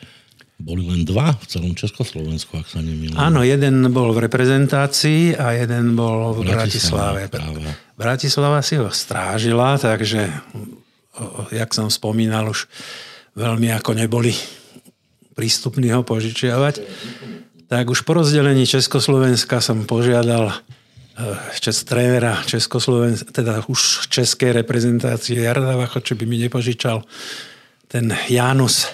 [0.60, 3.16] boli len dva v celom Československu, ak sa nemýlim.
[3.16, 7.28] Áno, jeden bol v reprezentácii a jeden bol v Bratislave.
[7.28, 10.28] Bratislava, Bratislava si ho strážila, takže,
[11.52, 12.68] jak som spomínal, už
[13.36, 14.32] veľmi ako neboli
[15.32, 16.84] prístupní ho požičiavať.
[17.68, 20.52] Tak už po rozdelení Československa som požiadal
[21.58, 27.04] čes, trénera Československa, teda už českej reprezentácie Jarda Vacho, čo by mi nepožičal
[27.90, 28.88] ten Janus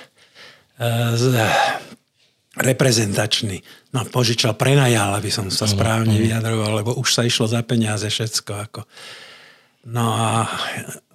[2.56, 3.60] reprezentačný.
[3.92, 8.52] No požičal, prenajal, aby som sa správne vyjadroval, lebo už sa išlo za peniaze všetko.
[8.68, 8.80] Ako.
[9.92, 10.48] No a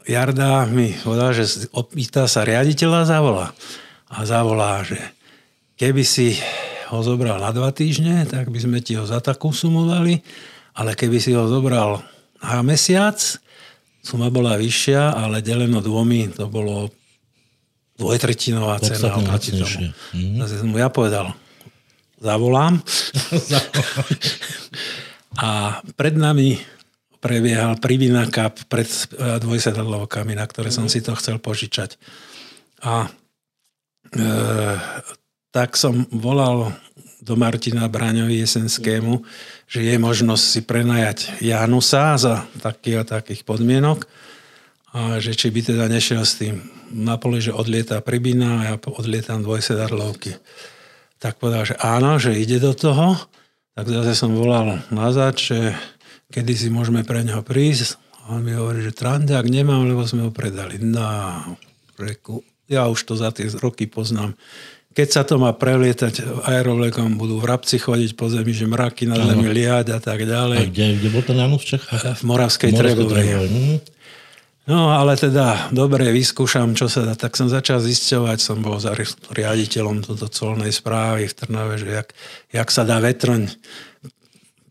[0.05, 3.47] Jarda mi povedal, že opýta sa riaditeľa a zavolá.
[4.09, 4.97] A zavolá, že
[5.78, 6.38] keby si
[6.89, 10.20] ho zobral na dva týždne, tak by sme ti ho za takú sumu dali,
[10.82, 12.02] ale keby si ho zobral
[12.42, 13.22] na mesiac,
[14.02, 16.90] suma bola vyššia, ale deleno dvomi to bolo
[18.02, 19.94] dvojtretinová cena oproti tomu.
[19.94, 20.42] Mm-hmm.
[20.42, 21.38] som mu ja povedal,
[22.26, 22.82] zavolám.
[25.38, 26.58] a pred nami
[27.22, 30.92] prebiehal Privina Cup pred e, dvojsedadlovkami, na ktoré som mhm.
[30.92, 32.02] si to chcel požičať.
[32.82, 34.20] A e,
[35.54, 36.74] tak som volal
[37.22, 39.22] do Martina Braňovi Jesenskému,
[39.72, 44.04] že je možnosť si prenajať Janusa za takých a takých podmienok
[44.92, 46.60] a že či by teda nešiel s tým
[46.92, 50.36] na poli, že odlieta Pribina a ja odlietam dvojsedadlovky.
[51.24, 53.16] Tak povedal, že áno, že ide do toho.
[53.72, 55.72] Tak zase som volal nazad, že
[56.28, 57.96] kedy si môžeme pre neho prísť.
[58.28, 60.76] A on mi hovorí, že Trandiak nemám, lebo sme ho predali.
[60.84, 61.08] No,
[61.96, 64.36] reku, ja už to za tie roky poznám.
[64.92, 69.48] Keď sa to má prelietať aerovlekom, budú vrabci chodiť po zemi, že mraky na zemi
[69.48, 70.58] liať a tak ďalej.
[70.60, 72.20] A kde, kde bol ten Janus v Čechách?
[72.20, 73.28] V Moravskej, Moravskej Trebovej.
[73.48, 73.76] Mhm.
[74.70, 77.18] No ale teda, dobre, vyskúšam, čo sa dá.
[77.18, 78.94] Tak som začal zisťovať, som bol za
[79.34, 82.14] riaditeľom toto colnej správy v Trnave, že jak,
[82.54, 83.50] jak sa dá vetroň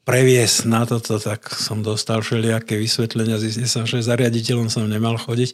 [0.04, 3.36] previesť na toto, tak som dostal všelijaké vysvetlenia.
[3.36, 5.50] Zistil som, že za riaditeľom som nemal chodiť,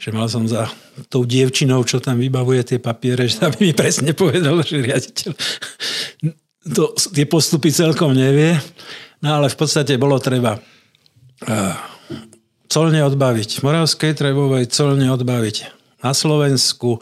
[0.00, 0.66] že mal som za
[1.12, 5.30] tou dievčinou, čo tam vybavuje tie papiere, že tam mi presne povedal, že riaditeľ
[6.60, 8.56] to, tie postupy celkom nevie.
[9.20, 11.74] No ale v podstate bolo treba uh,
[12.68, 13.64] colne odbaviť.
[13.64, 15.56] Moravskej Trebovej colne odbaviť
[16.00, 17.00] na Slovensku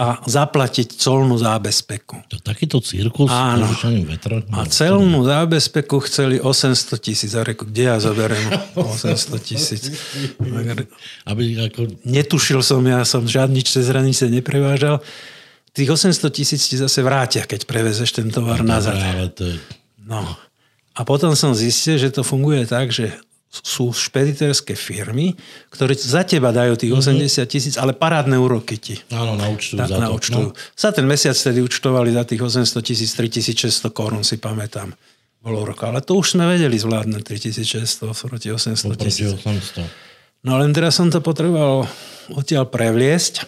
[0.00, 2.24] a zaplatiť colnú zábezpeku.
[2.32, 3.68] To takýto cirkus Áno.
[4.08, 4.40] vetra.
[4.50, 7.36] A celnú zábezpeku chceli 800 tisíc.
[7.36, 9.92] A reku, kde ja zoberiem 800 tisíc?
[11.28, 11.92] Aby ako...
[12.08, 15.04] Netušil som, ja som žiadny cez hranice neprevážal.
[15.76, 18.96] Tých 800 tisíc ti zase vrátia, keď prevezeš ten tovar no, nazad.
[19.36, 19.56] To je...
[20.08, 20.24] No.
[20.92, 23.12] A potom som zistil, že to funguje tak, že
[23.52, 25.36] sú špediterské firmy,
[25.68, 27.50] ktoré za teba dajú tých 80 mhm.
[27.52, 28.96] tisíc, ale parádne úroky ti.
[29.12, 30.00] Áno, naučtujú za to.
[30.00, 30.48] Naučtujú.
[30.48, 30.56] No.
[30.72, 34.96] Za ten mesiac tedy účtovali za tých 800 tisíc 3600 korún, si pamätám.
[35.44, 35.84] Bolo rok.
[35.84, 39.36] Ale to už sme vedeli zvládnuť 3600 proti 800 tisíc.
[40.42, 41.84] No len teraz som to potreboval
[42.32, 43.46] odtiaľ prevliesť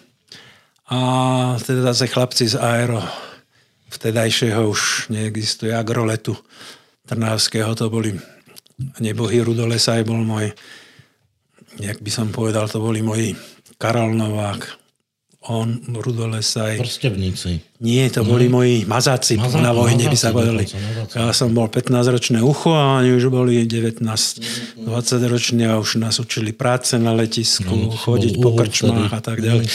[0.92, 0.98] a
[1.64, 3.00] teda zase chlapci z Aero
[3.88, 6.36] vtedajšieho už neexistuje agroletu
[7.06, 8.16] Trnavského, to boli
[8.98, 10.50] nebohý Rudolesaj bol môj,
[11.78, 13.34] jak by som povedal, to boli moji
[13.78, 14.83] Karol Novák,
[15.48, 16.80] on, Rudolesaj.
[16.80, 17.60] Prstevníci.
[17.84, 18.52] Nie, to boli mm.
[18.52, 20.64] moji mazáci, mazáci na vojne, by sa povedali.
[21.12, 24.88] Ja som bol 15-ročné ucho a oni už boli 19-20
[25.28, 29.68] roční a už nás učili práce na letisku, no, chodiť po krčmách a tak ďalej.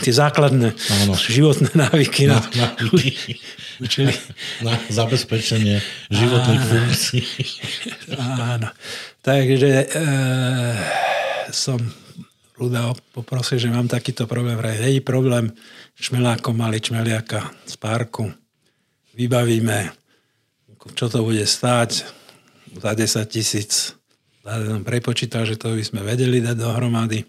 [0.00, 1.12] Tie základné ano.
[1.12, 2.24] životné návyky.
[2.24, 2.66] Na, na,
[3.84, 4.16] učili.
[4.64, 7.24] Na zabezpečenie životných funkcií.
[8.16, 8.72] Áno.
[9.20, 10.00] Takže e,
[11.52, 11.76] som
[12.60, 14.60] Ruda poprosil, že mám takýto problém.
[14.60, 15.48] Hej, problém,
[15.96, 18.28] šmelákom mali čmeliaka z parku.
[19.16, 19.88] Vybavíme,
[20.92, 22.04] čo to bude stáť
[22.76, 23.96] za 10 tisíc.
[24.84, 27.24] Prepočítal, že to by sme vedeli dať dohromady.
[27.24, 27.26] E,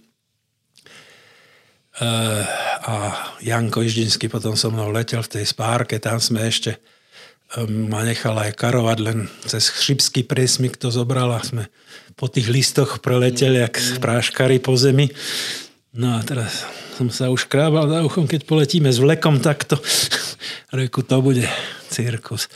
[2.83, 2.93] a
[3.39, 6.75] Janko Iždinský potom so mnou letel v tej spárke, tam sme ešte
[7.67, 11.67] ma nechal aj karovať, len cez chřibský presmik to zobral a sme
[12.15, 15.11] po tých listoch preleteli, jak práškari po zemi.
[15.91, 16.63] No a teraz
[16.95, 19.75] som sa už krábal za uchom, keď poletíme s vlekom takto.
[20.77, 21.43] Reku, to bude
[21.91, 22.47] cirkus.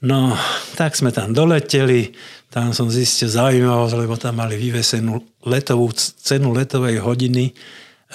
[0.00, 0.32] No,
[0.78, 2.14] tak sme tam doleteli,
[2.48, 7.52] tam som zistil zaujímavosť, lebo tam mali vyvesenú letovú, cenu letovej hodiny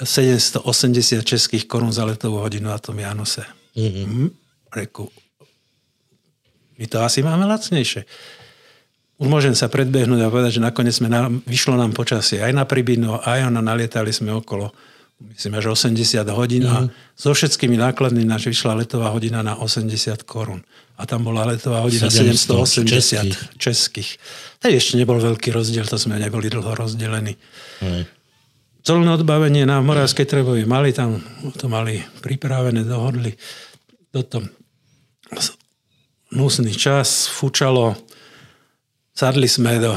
[0.00, 0.64] 780
[1.24, 3.46] českých korún za letovú hodinu na tom Janose.
[3.76, 4.26] Mm-hmm.
[4.72, 5.08] Reku,
[6.76, 8.04] my to asi máme lacnejšie.
[9.16, 12.68] Už môžem sa predbehnúť a povedať, že nakoniec sme na, vyšlo nám počasie aj na
[12.68, 14.72] Pribino, aj ona nalietali sme okolo
[15.16, 16.88] myslím až 80 hodín a mhm.
[17.16, 20.60] so všetkými nákladmi naš vyšla letová hodina na 80 korún.
[20.96, 23.36] A tam bola letová hodina 780 českých.
[23.56, 24.10] českých.
[24.64, 27.36] To ešte nebol veľký rozdiel, to sme neboli dlho rozdelení.
[27.84, 28.04] Mm.
[28.86, 31.20] Colné odbavenie na Moravskej Trebovi mali tam,
[31.58, 33.34] to mali pripravené, dohodli.
[34.14, 34.40] Toto
[36.34, 37.94] nusný čas, fučalo,
[39.14, 39.94] sadli sme do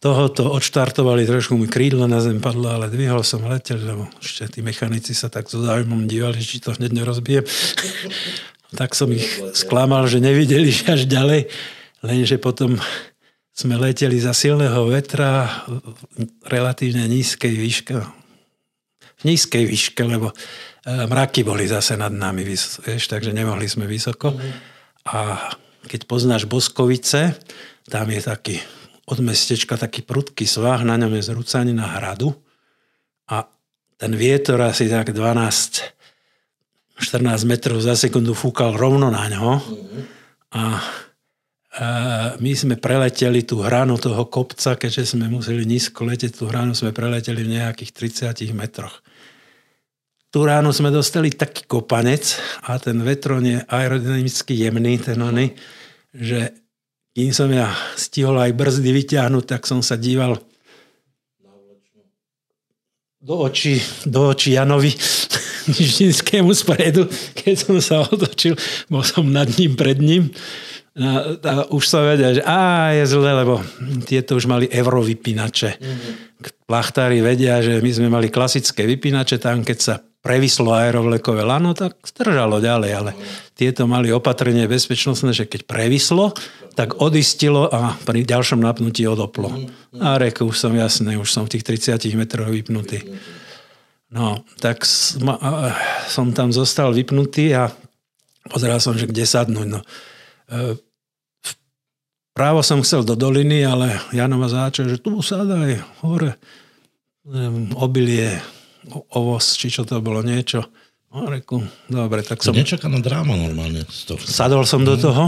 [0.00, 4.60] tohoto odštartovali, trošku mi krídlo na zem padlo, ale dvihol som letel, lebo ešte tí
[4.64, 7.44] mechanici sa tak so záujmom dívali, či to hneď nerozbijem.
[8.80, 11.52] tak som ich sklamal, že nevideli až ďalej,
[12.00, 12.80] lenže potom
[13.52, 16.16] sme leteli za silného vetra v
[16.48, 17.94] relatívne nízkej výške.
[19.20, 20.34] V nízkej výške, lebo e,
[21.04, 24.32] mraky boli zase nad nami, vieš, takže nemohli sme vysoko.
[25.08, 25.48] A
[25.88, 27.38] keď poznáš Boskovice,
[27.88, 28.56] tam je taký
[29.10, 32.30] od mestečka taký prudký svah, na ňom je zrúcanina hradu.
[33.26, 33.48] A
[33.98, 35.98] ten vietor asi tak 12
[37.00, 39.56] 14 metrov za sekundu fúkal rovno na ňo.
[40.52, 40.84] A
[42.36, 46.92] my sme preleteli tú hranu toho kopca, keďže sme museli nízko letieť, tú hranu sme
[46.92, 47.90] preleteli v nejakých
[48.36, 49.00] 30 metroch.
[50.30, 55.58] Tú ránu sme dostali taký kopanec a ten vetron je aerodynamicky jemný, ten ony,
[56.14, 56.54] že
[57.10, 57.66] kým som ja
[57.98, 60.38] stihol aj brzdy vyťahnuť, tak som sa díval
[63.20, 64.94] do očí, do očí Janovi
[65.74, 68.54] Nižinskému spredu, keď som sa otočil,
[68.86, 70.30] bol som nad ním, pred ním.
[70.94, 73.62] A, a už som vedel, že á, je zle, lebo
[74.06, 75.70] tieto už mali eurovypínače.
[75.78, 76.12] Mm-hmm.
[76.66, 81.96] Plachtári vedia, že my sme mali klasické vypínače, tam keď sa previslo aerovlekové lano, tak
[82.04, 83.10] stržalo ďalej, ale
[83.56, 86.36] tieto mali opatrenie bezpečnostné, že keď previslo,
[86.76, 89.48] tak odistilo a pri ďalšom napnutí odoplo.
[89.96, 91.64] A reku, už som jasný, už som v tých
[91.96, 93.00] 30 metroch vypnutý.
[94.12, 97.72] No, tak som tam zostal vypnutý a
[98.50, 99.68] pozeral som, že kde sadnúť.
[99.70, 99.80] No.
[100.50, 100.76] E,
[102.34, 106.36] právo som chcel do doliny, ale Jano ma začal, že tu sadaj hore
[107.78, 108.40] obilie
[109.14, 110.64] ovoz, či čo to bolo, niečo.
[111.10, 111.58] No, reku,
[111.90, 112.54] dobre, tak som...
[112.54, 113.82] Nečakaná dráma normálne.
[113.90, 114.22] Z toho.
[114.22, 115.02] Sadol som do mhm.
[115.02, 115.24] toho,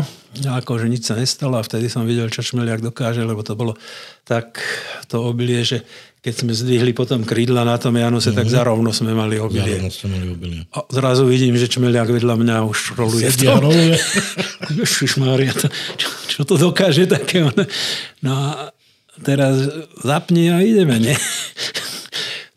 [0.46, 3.74] akože nič sa nestalo a vtedy som videl, čo Šmeliak dokáže, lebo to bolo
[4.22, 4.62] tak
[5.10, 5.82] to obilie, že
[6.22, 8.38] keď sme zdvihli potom krídla na tom Januse, mm-hmm.
[8.38, 8.54] tak mhm.
[8.54, 9.82] zarovno sme mali obilie.
[9.82, 10.60] Zarovno mali obilie.
[10.70, 13.98] A zrazu vidím, že Čmeliak vedľa mňa už roluje Sedia, roluje.
[15.18, 15.66] Mária, to,
[15.98, 17.42] čo, čo to dokáže také?
[18.22, 18.70] No a
[19.26, 19.66] teraz
[19.98, 21.18] zapni a ideme, nie?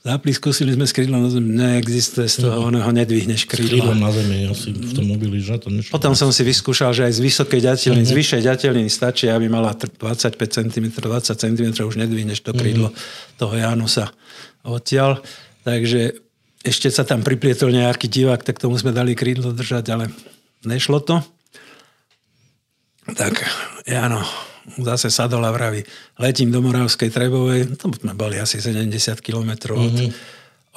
[0.06, 3.90] Zapli, skúsili sme s krídlom na zemi, neexistuje z toho, ono ho nedvihneš krídlo.
[3.90, 5.98] Krídlom na zemi, asi v tom mobili, že to nešlo.
[5.98, 9.74] Potom som si vyskúšal, že aj z vysokej ďateliny, z vyššej ďateliny stačí, aby mala
[9.74, 13.38] 25 cm, 20 cm, už nedvihneš to krídlo uh-huh.
[13.42, 14.14] toho Janusa
[14.62, 15.26] odtiaľ.
[15.66, 16.22] Takže
[16.62, 20.14] ešte sa tam priplietol nejaký divák, tak tomu sme dali krídlo držať, ale
[20.70, 21.18] nešlo to.
[23.10, 23.42] Tak,
[23.90, 24.22] Jano,
[24.82, 25.86] zase sadol a vraví,
[26.20, 28.90] letím do Moravskej Trebovej, to sme boli asi 70
[29.22, 30.10] km od, mm-hmm.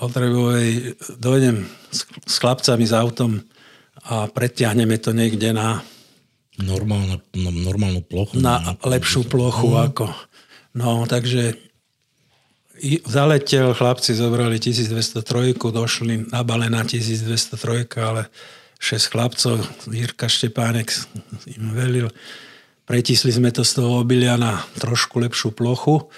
[0.05, 0.69] od Trebovej,
[1.17, 3.41] dojdem s, s chlapcami s autom
[4.09, 5.81] a pretiahneme to niekde na
[6.59, 8.43] Normálne, no, normálnu plochu.
[8.43, 9.79] Na lepšiu plochu mm.
[9.79, 10.11] ako.
[10.75, 11.55] No, takže
[13.07, 18.27] zaletel, chlapci zobrali 1203, došli na bale na 1203, ale
[18.79, 19.55] 6 chlapcov,
[19.91, 20.91] Jirka Štepánek
[21.47, 22.11] im velil,
[22.89, 26.09] Pretisli sme to z toho obilia na trošku lepšiu plochu,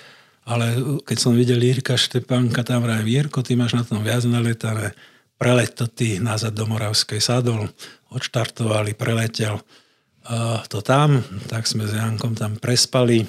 [0.47, 4.95] ale keď som videl Jirka Štepánka, tam vraj Jirko, ty máš na tom viac naletané,
[5.35, 7.67] prelet to ty nazad do Moravskej sadol,
[8.15, 13.27] odštartovali, preletel uh, to tam, tak sme s Jankom tam prespali.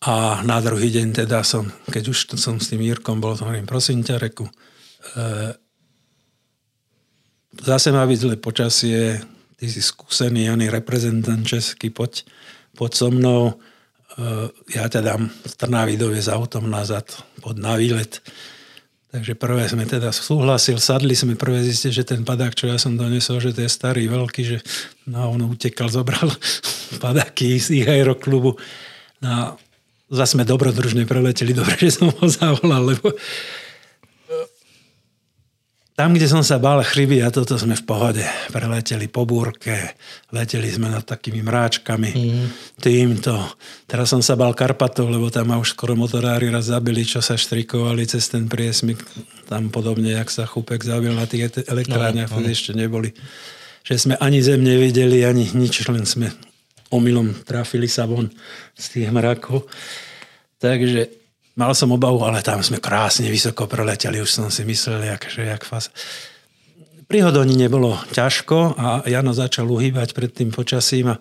[0.00, 4.00] A na druhý deň teda som, keď už som s tým Jirkom bol, hovorím, prosím
[4.00, 5.52] ťa, reku, uh,
[7.60, 9.20] zase má byť zle počasie,
[9.56, 12.24] ty si skúsený, ani reprezentant český, poď,
[12.76, 13.56] poď so mnou,
[14.20, 17.08] eh, ja ťa dám z Trnavy s autom nazad,
[17.40, 18.20] pod na výlet.
[19.16, 23.00] Takže prvé sme teda súhlasil, sadli sme prvé zistiť, že ten padák, čo ja som
[23.00, 24.58] donesol, že to je starý, veľký, že
[25.08, 26.28] no, on utekal, zobral
[27.00, 28.60] padáky z ich aeroklubu.
[29.24, 29.56] No,
[30.12, 33.08] zase sme dobrodružne preleteli, dobre, že som ho zavolal, lebo
[35.96, 38.20] tam, kde som sa bál chryby a toto sme v pohode.
[38.52, 39.96] Preleteli po búrke,
[40.28, 42.46] leteli sme nad takými mráčkami, mm.
[42.84, 43.32] týmto.
[43.88, 47.40] Teraz som sa bál Karpatov, lebo tam ma už skoro motorári raz zabili, čo sa
[47.40, 49.00] štrikovali cez ten priesmik.
[49.48, 52.52] Tam podobne, jak sa Chupek zabil na tých elektrárniach, no, no.
[52.52, 53.16] ešte neboli.
[53.88, 56.28] Že sme ani zem nevideli, ani nič, len sme
[56.92, 58.28] omylom trafili sa von
[58.76, 59.64] z tých mrakov.
[60.60, 61.25] Takže
[61.56, 65.48] Mal som obavu, ale tam sme krásne vysoko preleteli, už som si myslel, jak, že
[65.48, 65.88] jak fas.
[67.08, 71.20] Pri hodoni nebolo ťažko a Jano začal uhýbať pred tým počasím a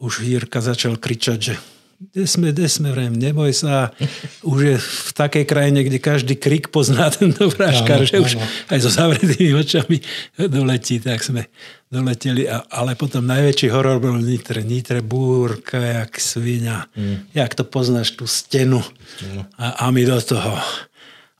[0.00, 1.54] už Jirka začal kričať, že
[2.00, 3.94] kde sme, kde sme, vrem, neboj sa.
[4.42, 8.36] Už je v takej krajine, kde každý krik pozná tento práškar, že už
[8.70, 10.02] aj so zavretými očami
[10.36, 11.48] doletí, tak sme
[11.88, 12.50] doleteli.
[12.50, 14.66] A, ale potom najväčší horor bol Nitre.
[14.66, 16.90] Nitre búrka, jak svinia.
[16.98, 17.30] Mm.
[17.32, 18.82] Jak to poznáš, tú stenu.
[19.22, 19.46] Mm.
[19.58, 20.54] A, a my do toho.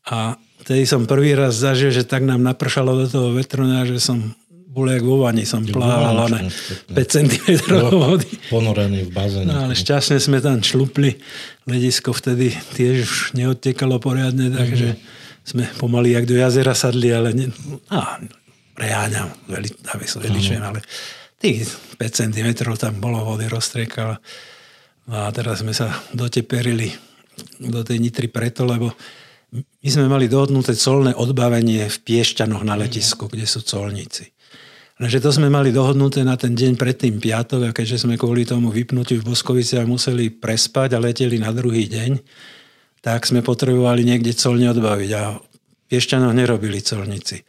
[0.06, 4.32] A tedy som prvý raz zažil, že tak nám napršalo do toho vetrona, že som
[4.74, 7.46] bol jak vo vani, som plával, ale 5 cm
[7.94, 8.26] vody.
[8.50, 9.46] Ponorený v bazéne.
[9.46, 11.14] No ale šťastne sme tam šlupli.
[11.70, 15.46] Ledisko vtedy tiež už neodtekalo poriadne, takže mm-hmm.
[15.46, 17.54] sme pomaly jak do jazera sadli, ale ne,
[17.94, 18.18] á,
[18.74, 20.82] preháňam, veli, veličujem, ale
[21.38, 24.18] tých 5 cm tam bolo vody rozstriekalo.
[25.06, 26.90] No a teraz sme sa doteperili
[27.62, 28.90] do tej nitry preto, lebo
[29.54, 34.33] my sme mali dohodnuté colné odbavenie v Piešťanoch na letisku, kde sú colníci.
[34.94, 38.70] Lenže to sme mali dohodnuté na ten deň predtým piatok a keďže sme kvôli tomu
[38.70, 42.22] vypnutiu v Boskoviciach museli prespať a leteli na druhý deň,
[43.02, 45.34] tak sme potrebovali niekde colne odbaviť a
[45.90, 47.42] Piešťanoch nerobili colníci.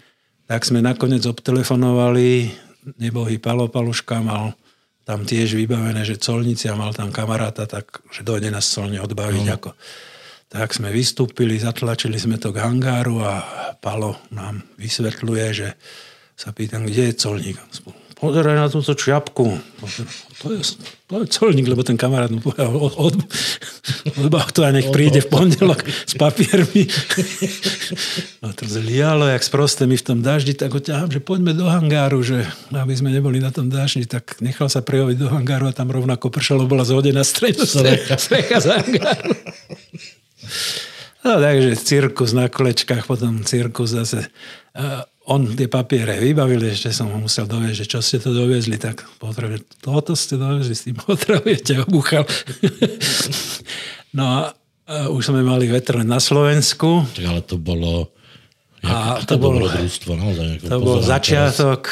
[0.49, 2.49] Tak sme nakoniec obtelefonovali,
[2.97, 4.57] nebohý Palo Paluška mal
[5.05, 9.45] tam tiež vybavené, že colníci a mal tam kamaráta, tak že dojde nás colne odbaviť.
[9.45, 9.53] No.
[9.53, 9.71] Ako.
[10.49, 13.33] Tak sme vystúpili, zatlačili sme to k hangáru a
[13.77, 15.77] Palo nám vysvetľuje, že
[16.35, 17.57] sa pýtam, kde je colník.
[18.15, 19.59] Pozeraj na túto čiapku.
[20.39, 20.63] To je,
[21.11, 23.15] to je colník, lebo ten kamarát mu povedal, od, od,
[24.15, 26.87] odbav to a nech príde v pondelok s papiermi.
[28.39, 31.67] A to zlialo, jak sprosté mi v tom daždi, tak ho ťahám, že poďme do
[31.67, 35.75] hangáru, že aby sme neboli na tom daždi, tak nechal sa prejoviť do hangáru a
[35.75, 37.67] tam rovnako pršalo, bola zhodená strecha,
[38.15, 39.31] strecha z hangáru.
[41.25, 44.31] No, takže cirkus na kolečkách, potom cirkus zase
[45.25, 49.05] on tie papiere vybavil, ešte som ho musel dovieť, že čo ste to doviezli, tak
[49.17, 52.29] potrebujem, toto ste doviezli, s tým potrebujete, obuchal.
[54.17, 54.37] no a,
[54.85, 57.09] a už sme mali vetr na Slovensku.
[57.17, 58.13] Tak ale to bolo...
[58.85, 60.61] A to, to bolo, bolo družstvo, naozaj.
[60.69, 61.89] To bol začiatok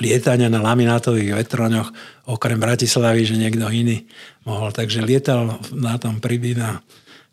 [0.00, 1.92] lietania na laminátových vetroňoch,
[2.32, 4.08] okrem Bratislavy, že niekto iný
[4.48, 4.72] mohol.
[4.72, 6.80] Takže lietal na tom pribína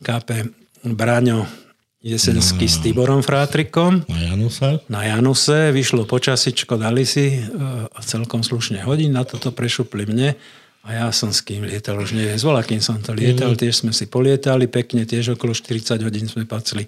[0.04, 0.44] KP
[0.84, 1.67] Braňo
[2.08, 4.08] Jesenský no, s Tiborom Frátrikom.
[4.08, 4.80] Na Januse.
[4.88, 5.76] Na Januse.
[5.76, 7.52] Vyšlo počasičko, dali si e,
[8.00, 10.40] celkom slušne hodín, na toto prešupli mne.
[10.88, 13.60] A ja som s kým lietal, už neviem, s volakým som to lietal, mm.
[13.60, 16.88] tiež sme si polietali pekne, tiež okolo 40 hodín sme pacli.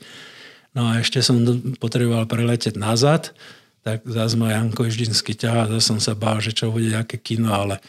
[0.72, 1.36] No a ešte som
[1.84, 3.36] potreboval preletieť nazad,
[3.84, 7.52] tak zase ma Janko Iždinsky ťahá, zase som sa bál, že čo bude, aké kino,
[7.52, 7.84] ale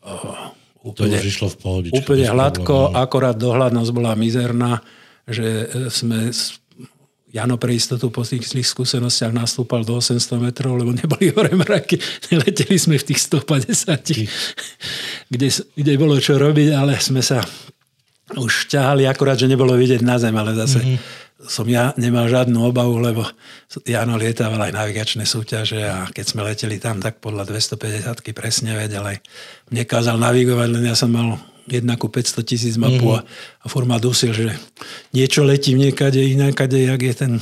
[0.00, 1.96] oh, úplne, to už išlo v pohodičke.
[2.00, 4.80] Úplne hladko, akorát dohľadnosť bola mizerná,
[5.28, 6.32] že sme
[7.30, 11.94] Jano pre istotu po tých zlých skúsenostiach nastúpal do 800 metrov, lebo neboli hore mraky.
[12.42, 14.26] Leteli sme v tých 150,
[15.34, 17.38] kde, kde bolo čo robiť, ale sme sa
[18.34, 21.46] už ťahali, akurát, že nebolo vidieť na zem, ale zase mm-hmm.
[21.46, 23.26] som ja nemal žiadnu obavu, lebo
[23.86, 29.02] Jano lietával aj navigačné súťaže a keď sme leteli tam, tak podľa 250 presne vedel
[29.02, 29.18] aj.
[29.70, 31.38] Mne kázal navigovať, len ja som mal
[31.70, 33.22] jedna ku 500 tisíc mapu mm-hmm.
[33.22, 34.50] a, a forma dusil, že
[35.14, 37.32] niečo letí niekade iné, kade, jak je ten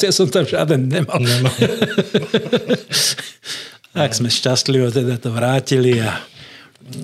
[0.00, 1.20] ja som tam žiaden nemal.
[1.20, 1.52] nemal.
[3.96, 6.16] tak sme šťastlivo teda to vrátili a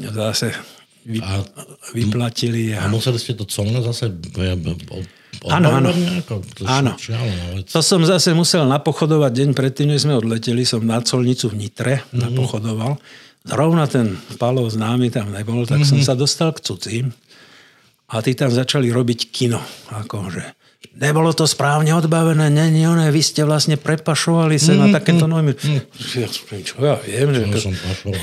[0.08, 0.56] zase
[1.04, 1.44] vy, a,
[1.92, 2.72] vyplatili.
[2.72, 2.84] A...
[2.84, 4.08] a museli ste to colno zase
[5.44, 5.92] Áno, áno.
[6.66, 6.92] áno.
[7.68, 10.64] To som zase musel napochodovať deň predtým, než sme odleteli.
[10.64, 12.18] Som na colnicu v Nitre mm-hmm.
[12.18, 12.96] napochodoval.
[13.46, 15.90] Zrovna ten Palo známy tam nebol, tak mm-hmm.
[15.90, 16.06] som mhm.
[16.06, 17.06] sa dostal k cudzím
[18.08, 19.60] a tí tam začali robiť kino.
[19.92, 20.56] Akože.
[20.98, 24.94] Nebolo to správne odbavené, nie, nie, nie, vy ste vlastne prepašovali sa mm, na mhm,
[24.94, 25.52] takéto mm, normy.
[25.54, 25.82] Mm.
[26.18, 26.26] Ja,
[26.62, 27.42] čo ja viem, že...
[27.46, 27.72] To, som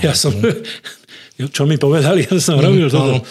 [0.04, 0.34] ja som,
[1.56, 3.24] čo mi povedali, ja som mm, robil toto.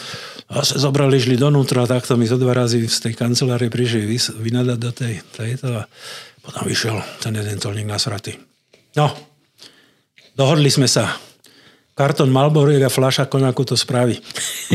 [0.45, 4.13] A sa zobrali, išli donútra, takto mi zo dva razy z tej kancelárie prišli
[4.45, 5.83] vynadať do tej, tejto a
[6.45, 8.37] potom vyšiel ten jeden tolník nasratý.
[8.93, 9.09] No,
[10.37, 11.17] dohodli sme sa
[11.95, 14.19] kartón Malboriek a fľaša konaku to spraví.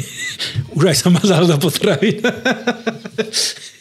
[0.79, 2.19] Už aj sa mazal do potravy.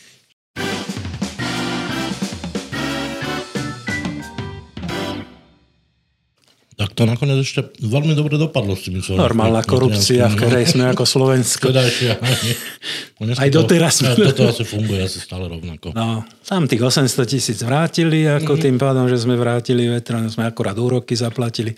[6.78, 11.02] Tak to nakoniec ešte veľmi dobre dopadlo s tými Normálna korupcia, v ktorej sme ako
[11.18, 11.74] Slovensko.
[13.42, 13.98] Aj doteraz.
[14.08, 15.90] To, toto asi funguje asi stále rovnako.
[15.90, 18.64] No, tam tých 800 tisíc vrátili, ako mm-hmm.
[18.70, 21.74] tým pádom, že sme vrátili veterán, sme akurát úroky zaplatili.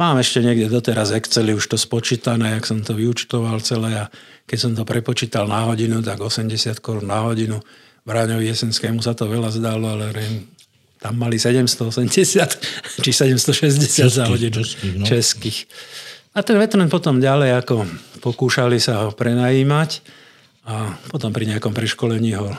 [0.00, 4.04] Mám ešte niekde doteraz Exceli už to spočítané, jak som to vyučtoval celé a
[4.48, 7.60] keď som to prepočítal na hodinu, tak 80 korún na hodinu.
[8.08, 10.08] Bráňovi Jesenskému sa to veľa zdalo, ale
[10.98, 11.94] tam mali 780
[13.04, 14.94] či 760 českých, za hodinu českých.
[14.98, 15.04] No.
[15.06, 15.58] českých.
[16.34, 17.86] A ten veterán potom ďalej ako
[18.22, 20.02] pokúšali sa ho prenajímať
[20.68, 22.52] a potom pri nejakom preškolení ho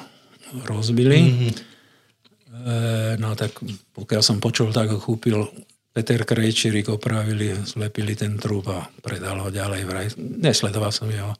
[0.66, 1.20] rozbili.
[1.20, 1.52] Mm-hmm.
[1.54, 2.76] E,
[3.22, 3.62] no tak
[3.94, 5.46] pokiaľ som počul, tak ho kúpil
[5.94, 9.82] Peter Krejčírik, opravili, zlepili ten trúb a predal ho ďalej.
[9.86, 10.08] Vraj.
[10.18, 11.36] Nesledoval som jeho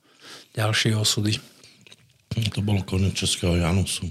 [0.54, 1.38] ďalšie osudy.
[2.54, 4.06] To bolo konec Českého Janusu.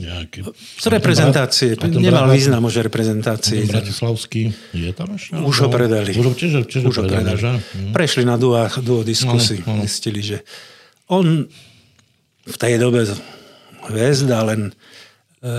[0.00, 0.38] Nejaký.
[0.56, 1.76] Z reprezentácie.
[1.76, 3.68] Nemal význam už reprezentácie.
[3.68, 5.36] Bratislavský je tam ešte?
[5.36, 6.16] Už ho predali.
[6.16, 7.36] Už ho, čiže, čiže už ho predali.
[7.36, 7.50] Že?
[7.60, 7.92] Mhm.
[7.92, 9.60] Prešli na duo, duo diskusy.
[9.62, 9.84] No, no.
[9.84, 10.42] Zistili, že
[11.12, 11.46] on
[12.46, 13.04] v tej dobe
[13.90, 14.72] hviezda, len
[15.40, 15.52] e,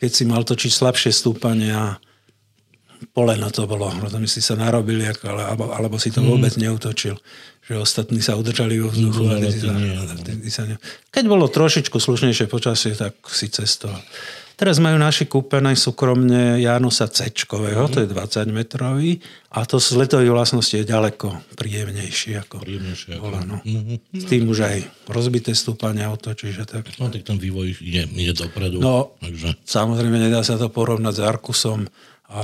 [0.00, 2.00] keď si mal točiť slabšie stúpania,
[3.16, 6.28] poleno to bolo, rozumiem, si sa narobili, alebo, alebo si to mhm.
[6.28, 7.16] vôbec neutočil
[7.70, 9.30] že ostatní sa udržali vo vzduchu.
[9.30, 9.70] Mm, sa,
[10.50, 10.74] sa ne...
[11.14, 14.02] Keď bolo trošičku slušnejšie počasie, tak si cestoval.
[14.58, 17.88] Teraz majú naši kúpené súkromne Janusa C, mm.
[17.94, 19.22] to je 20 metrový
[19.54, 23.40] a to z letovej vlastnosti je ďaleko príjemnejší ako príjemnejšie bola.
[23.46, 23.62] No.
[23.64, 24.20] Mm-hmm.
[24.20, 24.76] S tým už aj
[25.08, 26.66] rozbité stúpania otočíš.
[26.68, 26.92] Tak...
[27.00, 28.84] No tak ten vývoj je, je dopredu.
[28.84, 29.56] No, takže...
[29.64, 31.88] samozrejme nedá sa to porovnať s Arkusom
[32.30, 32.42] a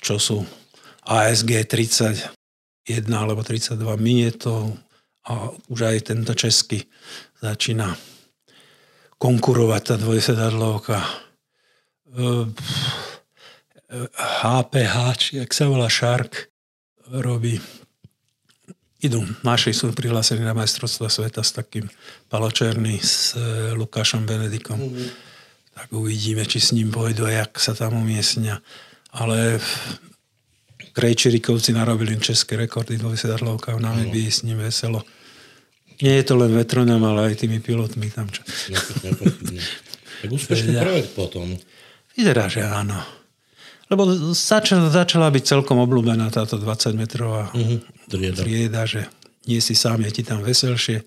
[0.00, 0.40] čo sú
[1.04, 2.36] ASG 30
[2.86, 3.76] 1 alebo 32
[4.38, 4.72] to
[5.26, 6.86] a už aj tento český
[7.42, 7.98] začína
[9.18, 11.02] konkurovať tá dvojsedadlovka.
[14.14, 16.46] HPH, či jak sa volá Shark,
[17.10, 17.58] robí
[19.02, 21.86] idú, naši sú prihlásení na majstrovstva sveta s takým
[22.32, 24.80] Paločerný, s e, Lukášom Benedikom.
[24.80, 25.08] Mm-hmm.
[25.76, 28.64] Tak uvidíme, či s ním pôjdu a jak sa tam umiestnia.
[29.16, 29.60] Ale
[30.92, 35.04] Krejčirikovci narobili české rekordy vo sedadlovkách, nám by s ním veselo.
[36.00, 38.28] Nie je to len vetroňom, ale aj tými pilotmi tam.
[38.28, 38.44] Čo...
[40.20, 41.56] tak úspešný projekt potom.
[42.16, 42.96] Vyzerá, že áno.
[43.92, 47.78] Lebo začala, začala byť celkom obľúbená táto 20-metrová uh-huh.
[48.10, 48.40] trieda.
[48.42, 49.06] trieda, že
[49.46, 51.06] nie si sám, je ti tam veselšie.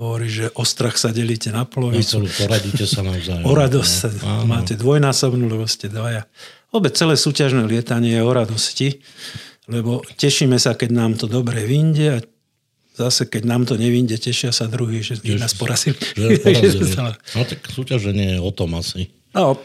[0.00, 2.24] Hovorí, že o strach sa delíte na polovicu.
[2.24, 3.44] Na poradíte sa navzájom.
[3.44, 4.08] O radosť sa
[4.44, 6.24] máte dvojnásobnú, lebo ste dvaja.
[6.76, 9.00] Vôbec celé súťažné lietanie je o radosti,
[9.64, 12.18] lebo tešíme sa, keď nám to dobre vyjde a
[13.00, 15.96] zase, keď nám to nevinde, tešia sa druhí, že, že nás porazili.
[17.32, 19.08] no tak súťaženie je o tom asi.
[19.32, 19.56] No,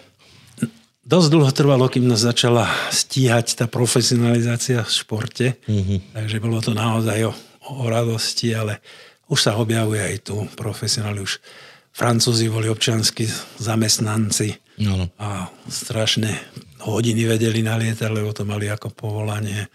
[1.04, 6.16] dosť dlho trvalo, kým nás začala stíhať tá profesionalizácia v športe, mm-hmm.
[6.16, 7.36] takže bolo to naozaj o,
[7.76, 8.80] o radosti, ale
[9.28, 11.44] už sa objavuje aj tu profesionáli, už
[11.92, 13.28] Francúzi boli občanskí
[13.60, 15.12] zamestnanci no.
[15.20, 16.40] a strašne
[16.86, 19.70] hodiny vedeli nalietať, lebo to mali ako povolanie.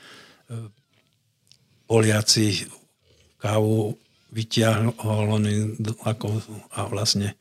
[1.87, 2.67] Poliaci
[3.39, 3.95] kávu
[4.35, 5.39] vyťahol
[6.03, 6.27] ako,
[6.75, 7.39] a vlastne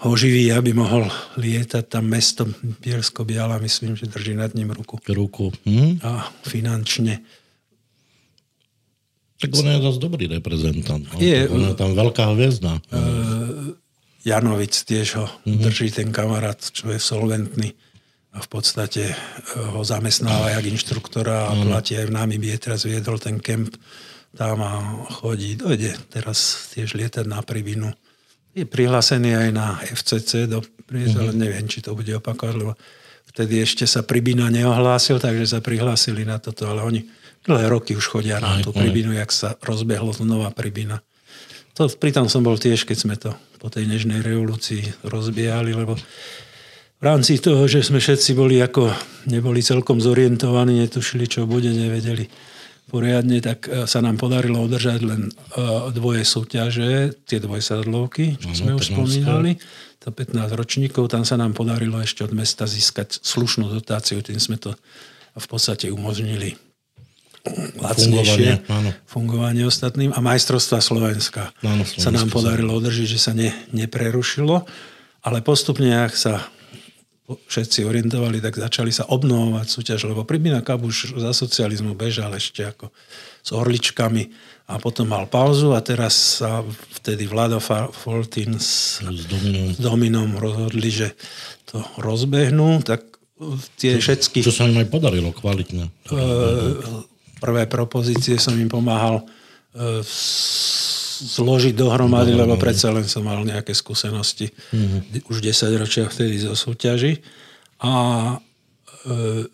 [0.00, 1.04] ho živí, aby mohol
[1.36, 2.48] lietať tam mesto
[2.80, 4.96] Bielsko Biala, myslím, že drží nad ním ruku.
[5.04, 5.52] Ruku.
[5.68, 6.00] Hm?
[6.00, 7.20] A finančne.
[9.40, 11.04] Tak on je dosť dobrý reprezentant.
[11.04, 11.16] No.
[11.20, 12.80] Je, on je tam veľká hviezda.
[12.92, 13.76] Uh,
[14.24, 15.60] Janovic tiež ho uh-huh.
[15.64, 17.72] drží ten kamarát, čo je solventný
[18.30, 19.14] v podstate e,
[19.58, 21.62] ho zamestnáva jak inštruktora a mm.
[21.66, 22.54] platí aj v Namibie.
[22.62, 23.74] Teraz viedol ten kemp
[24.30, 24.72] tam a
[25.18, 27.90] chodí, dojde teraz tiež lietať na Pribinu.
[28.54, 31.18] Je prihlásený aj na FCC, do, mm-hmm.
[31.18, 32.78] ale neviem, či to bude opakovať, lebo
[33.34, 37.00] vtedy ešte sa Pribina neohlásil, takže sa prihlásili na toto, ale oni
[37.46, 41.02] dlhé roky už chodia na tú Pribinu, jak sa rozbehlo nová Pribina.
[41.78, 45.94] To, pritom som bol tiež, keď sme to po tej nežnej revolúcii rozbiehali, lebo
[47.00, 48.92] v rámci toho, že sme všetci boli ako,
[49.32, 52.28] neboli celkom zorientovaní, netušili, čo bude, nevedeli
[52.92, 55.32] poriadne, tak e, sa nám podarilo udržať len e,
[55.96, 59.56] dvoje súťaže, tie dvojsadlovky, čo sme už spomínali,
[59.96, 64.60] to 15 ročníkov, tam sa nám podarilo ešte od mesta získať slušnú dotáciu, tým sme
[64.60, 64.76] to
[65.32, 66.58] v podstate umožnili
[67.80, 70.12] lacnejšie fungovanie, fungovanie ostatným.
[70.12, 74.68] A majstrovstva Slovenska áno, sa nám podarilo udržiť, že sa ne, neprerušilo,
[75.24, 76.44] ale postupne, ak sa
[77.36, 82.90] všetci orientovali, tak začali sa obnovovať súťaž, lebo Pribina už za socializmu bežal ešte ako
[83.40, 84.30] s orličkami
[84.70, 86.62] a potom mal pauzu a teraz sa
[87.00, 87.58] vtedy Vlado
[87.90, 89.66] Foltin s, s, dominom.
[89.74, 91.08] s Dominom rozhodli, že
[91.66, 93.02] to rozbehnú, tak
[93.80, 94.46] tie čo, všetky...
[94.46, 95.90] Čo sa im aj podarilo kvalitne.
[97.40, 99.24] Prvé propozície som im pomáhal
[99.72, 100.04] e,
[101.20, 105.28] zložiť dohromady, lebo predsa len som mal nejaké skúsenosti mm-hmm.
[105.28, 107.20] už 10 ročia vtedy zo súťaži.
[107.84, 107.92] A
[109.04, 109.48] e,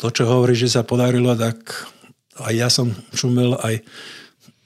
[0.00, 1.60] to, čo hovorí, že sa podarilo, tak
[2.40, 3.84] aj ja som čumel, aj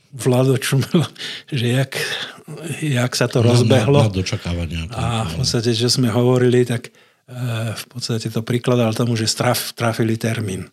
[0.08, 1.04] Vlado čumel,
[1.52, 1.92] že jak,
[2.80, 4.08] jak sa to rozbehlo.
[4.08, 6.92] Na, na, na a v podstate, že sme hovorili, tak e,
[7.76, 10.72] v podstate to prikladal tomu, že straf, trafili termín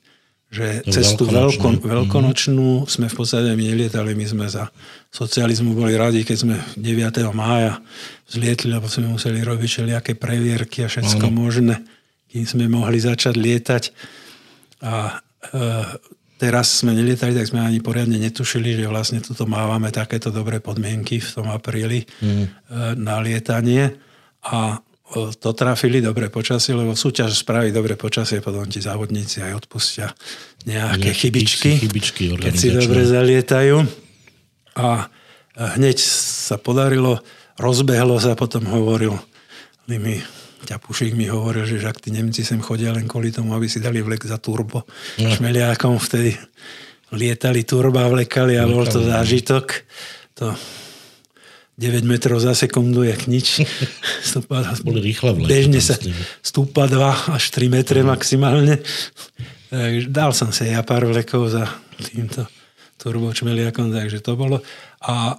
[0.56, 4.72] že cestu veľko, veľkonočnú sme v podstate nelietali, my sme za
[5.12, 7.20] socializmu boli radi, keď sme 9.
[7.36, 7.84] mája
[8.32, 11.36] zlietli, lebo sme museli robiť všelijaké previerky a všetko ano.
[11.36, 11.76] možné,
[12.32, 13.84] kým sme mohli začať lietať.
[14.88, 15.20] A
[15.52, 15.64] e,
[16.40, 21.20] teraz sme nelietali, tak sme ani poriadne netušili, že vlastne tuto mávame takéto dobré podmienky
[21.20, 22.24] v tom apríli mm.
[22.24, 22.48] e,
[22.96, 23.92] na lietanie.
[24.46, 24.80] A
[25.14, 30.10] to trafili dobre počasie, lebo súťaž spraví dobre počasie, potom ti závodníci aj odpustia
[30.66, 33.86] nejaké ne, chybičky, chybičky keď si dobre zalietajú.
[34.76, 35.08] A
[35.78, 37.22] hneď sa podarilo,
[37.56, 39.16] rozbehlo sa, potom hovoril
[39.88, 40.20] mi,
[40.66, 44.02] Ťapušik mi hovoril, že ak tí Nemci sem chodia len kvôli tomu, aby si dali
[44.02, 44.82] vlek za turbo.
[45.22, 45.30] No.
[45.30, 46.34] Šmeliakom vtedy
[47.14, 49.86] lietali turba, vlekali a bol to zážitok.
[50.42, 50.58] To
[51.76, 53.68] 9 metrov za sekundu, jak nič.
[54.32, 55.52] Stúpa, Boli rýchle vleky.
[55.52, 56.00] Bežne sa
[56.40, 58.80] stúpa 2 až 3 metre maximálne.
[59.68, 61.68] Takže dal som sa ja pár vlekov za
[62.00, 62.48] týmto
[62.96, 64.64] turbočmeliakom, takže to bolo.
[65.04, 65.36] A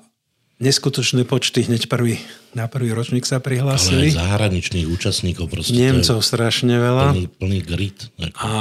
[0.60, 2.20] neskutočné počty, hneď prvý,
[2.52, 4.12] na prvý ročník sa prihlásili.
[4.12, 5.72] Ale zahraničných účastníkov proste.
[5.72, 7.16] Nemcov strašne veľa.
[7.16, 7.98] Plný, plný grit.
[8.20, 8.36] Ako.
[8.44, 8.52] A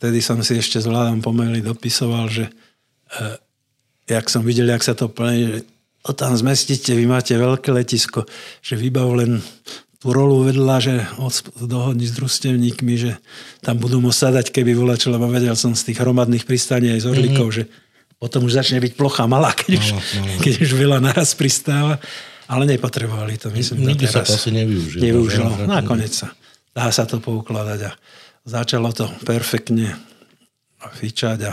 [0.00, 3.36] vtedy som si ešte s vládom pomaly dopisoval, že eh,
[4.08, 5.60] jak som videl, jak sa to plní,
[6.02, 8.26] to tam zmestíte, vy máte veľké letisko,
[8.58, 9.38] že vybav len
[10.02, 10.94] tú rolu vedľa, že
[11.62, 13.22] dohodni s družstevníkmi, že
[13.62, 17.06] tam budú môcť sadať, keby volačil, lebo vedel som z tých hromadných pristání aj z
[17.06, 17.70] Orlikov, mm-hmm.
[17.70, 20.38] že potom už začne byť plocha malá, keď, malá, už, malá.
[20.42, 22.02] keď už veľa naraz pristáva.
[22.50, 25.02] Ale nepotrebovali to, myslím, Nikdy sa to asi nevyužilo.
[25.06, 25.50] Nevyužilo.
[25.70, 26.34] Nakoniec sa.
[26.74, 27.90] Dá sa to poukladať a
[28.42, 29.94] začalo to perfektne
[30.98, 31.52] fičať a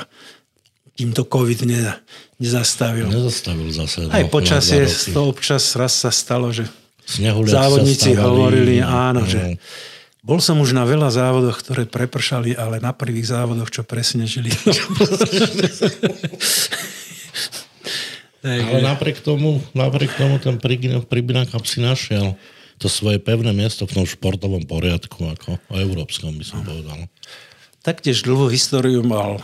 [1.00, 1.96] kým to COVID ne,
[2.44, 3.08] nezastavil.
[3.08, 4.12] Nezastavil zase.
[4.12, 4.84] Aj počasie
[5.16, 6.68] to občas raz sa stalo, že
[7.08, 9.32] Snehuliak závodníci hovorili, áno, no.
[9.32, 9.56] že
[10.20, 14.52] bol som už na veľa závodoch, ktoré prepršali, ale na prvých závodoch, čo presne žili.
[18.44, 20.60] ale napriek tomu, napriek tomu ten
[21.08, 22.36] Pribina Cup si našiel
[22.76, 27.08] to svoje pevné miesto v tom športovom poriadku, ako o európskom by som povedal.
[27.80, 29.40] Taktiež dlhú históriu mal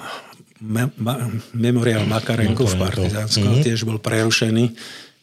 [0.61, 3.65] me, ma, memoriál Makarenko v Partizánskom mm-hmm.
[3.65, 4.71] tiež bol prerušený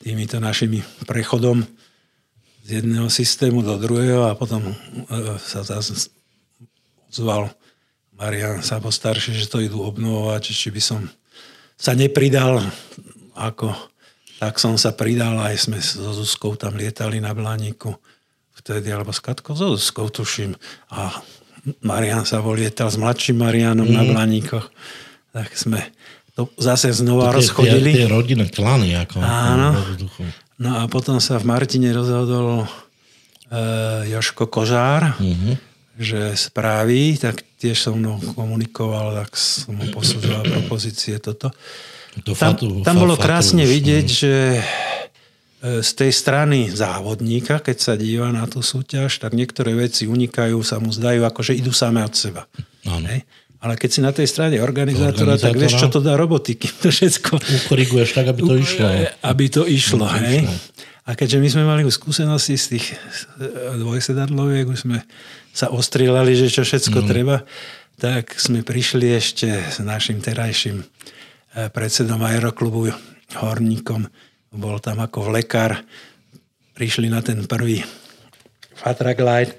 [0.02, 1.64] týmito našimi prechodom
[2.62, 4.74] z jedného systému do druhého a potom e,
[5.42, 6.10] sa zase
[7.10, 7.50] zval
[8.14, 11.00] Marian Sabo starší, že to idú obnovovať, či by som
[11.74, 12.62] sa nepridal
[13.34, 13.72] ako
[14.42, 17.94] tak som sa pridal, aj sme so Zuzkou tam lietali na Blaníku
[18.58, 20.58] vtedy, alebo s Katkou, so Zuzkou tuším.
[20.90, 21.14] A
[21.78, 23.94] Marian sa volietal s mladším Marianom mm.
[23.94, 24.66] na Blaníkoch
[25.32, 25.80] tak sme
[26.32, 27.90] to zase znova tie, rozchodili.
[27.92, 28.96] Tie, tie rodinné klany.
[28.96, 29.76] Ako Áno.
[30.56, 32.66] No a potom sa v Martine rozhodol e,
[34.16, 35.54] Joško Kožár, uh-huh.
[36.00, 41.52] že spraví, tak tiež so mnou komunikoval, tak som mu posúdzoval propozície toto.
[42.24, 44.20] To tam, fatu, tam bolo fatu, krásne fatu, vidieť, uh-huh.
[44.24, 44.62] že e,
[45.84, 50.80] z tej strany závodníka, keď sa díva na tú súťaž, tak niektoré veci unikajú, sa
[50.80, 52.48] mu zdajú, ako že idú same od seba.
[52.88, 53.04] Áno.
[53.62, 56.66] Ale keď si na tej strane organizátora, organizátora tak vieš, čo to dá robotiky.
[56.82, 57.38] To všetko...
[57.70, 58.86] Ukoriguješ tak, aby to išlo.
[59.22, 60.40] Aby to išlo, aby hej.
[60.50, 60.54] Išlo.
[61.02, 62.96] A keďže my sme mali skúsenosti z tých e,
[63.78, 65.02] dvojsedadloviek, už sme
[65.50, 67.06] sa ostrieľali, že čo všetko mm.
[67.10, 67.42] treba,
[67.98, 70.86] tak sme prišli ešte s našim terajším e,
[71.74, 72.94] predsedom aeroklubu
[73.34, 74.06] Horníkom.
[74.54, 75.82] Bol tam ako lekár.
[76.78, 77.82] Prišli na ten prvý
[78.78, 79.58] Fatraglide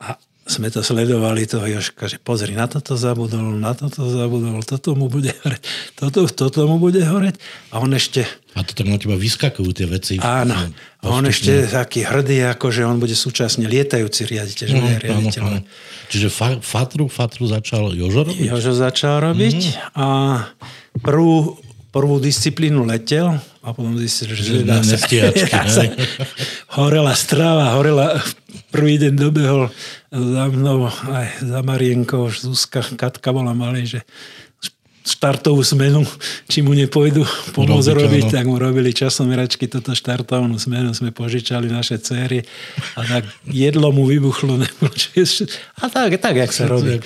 [0.00, 0.16] a
[0.50, 5.06] sme to sledovali toho Joška, že pozri, na toto zabudol, na toto zabudol, toto mu
[5.06, 5.62] bude horeť,
[5.94, 7.38] toto, toto mu bude horeť.
[7.70, 8.26] A on ešte...
[8.58, 10.18] A to tak na teba vyskakujú tie veci.
[10.18, 10.58] Áno.
[11.00, 14.66] A on ešte taký hrdý, ako že on bude súčasne lietajúci riaditeľ.
[14.74, 15.42] No, riaditeľ.
[15.46, 16.10] Áno, áno.
[16.10, 18.50] Čiže fa, Fatru, Fatru začal Jožo robiť?
[18.50, 19.94] Jožo začal robiť mm.
[19.94, 20.06] a
[20.98, 21.54] prvú,
[21.90, 25.82] prvú disciplínu letel a potom zistil, že, dá sa, sa,
[26.78, 28.22] horela strava, horela
[28.70, 29.68] prvý deň dobehol
[30.10, 34.00] za mnou aj za Marienkou, Zuzka, Katka bola malý, že
[35.00, 36.04] štartovú smenu,
[36.44, 37.24] či mu nepôjdu
[37.56, 42.44] pomôcť robiť, tak mu robili časomeračky toto štartovnú smenu, sme požičali naše céry
[42.96, 44.60] a tak jedlo mu vybuchlo.
[45.80, 47.00] A tak, tak, jak sa robí.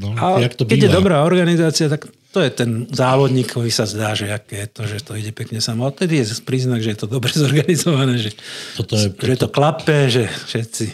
[0.00, 4.26] No, a keď je dobrá organizácia, tak to je ten závodník, ktorý sa zdá, že
[4.26, 5.86] aké je to, že to ide pekne samo.
[5.86, 8.34] A tedy je príznak, že je to dobre zorganizované, že,
[8.74, 10.84] Toto je, že to klape, že všetci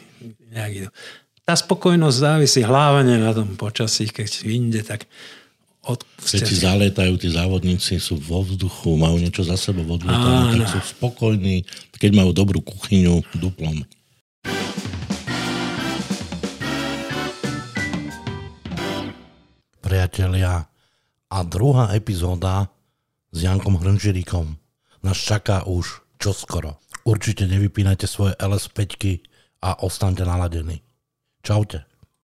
[0.52, 0.88] nejak idú.
[1.48, 5.08] Tá spokojnosť závisí hlavne na tom počasí, keď vyjde, tak
[5.80, 10.80] Keď si zalietajú, tí závodníci sú vo vzduchu, majú niečo za sebou odlietané, tak sú
[11.00, 11.64] spokojní,
[11.96, 13.80] keď majú dobrú kuchyňu, duplom.
[19.80, 20.68] Priatelia.
[21.30, 22.68] A druhá epizóda
[23.34, 24.54] s Jankom Hrnžiríkom
[25.02, 26.78] nás čaká už čoskoro.
[27.08, 28.84] Určite nevypínajte svoje LS5
[29.64, 30.84] a ostaňte naladení.
[31.40, 31.89] Čaute.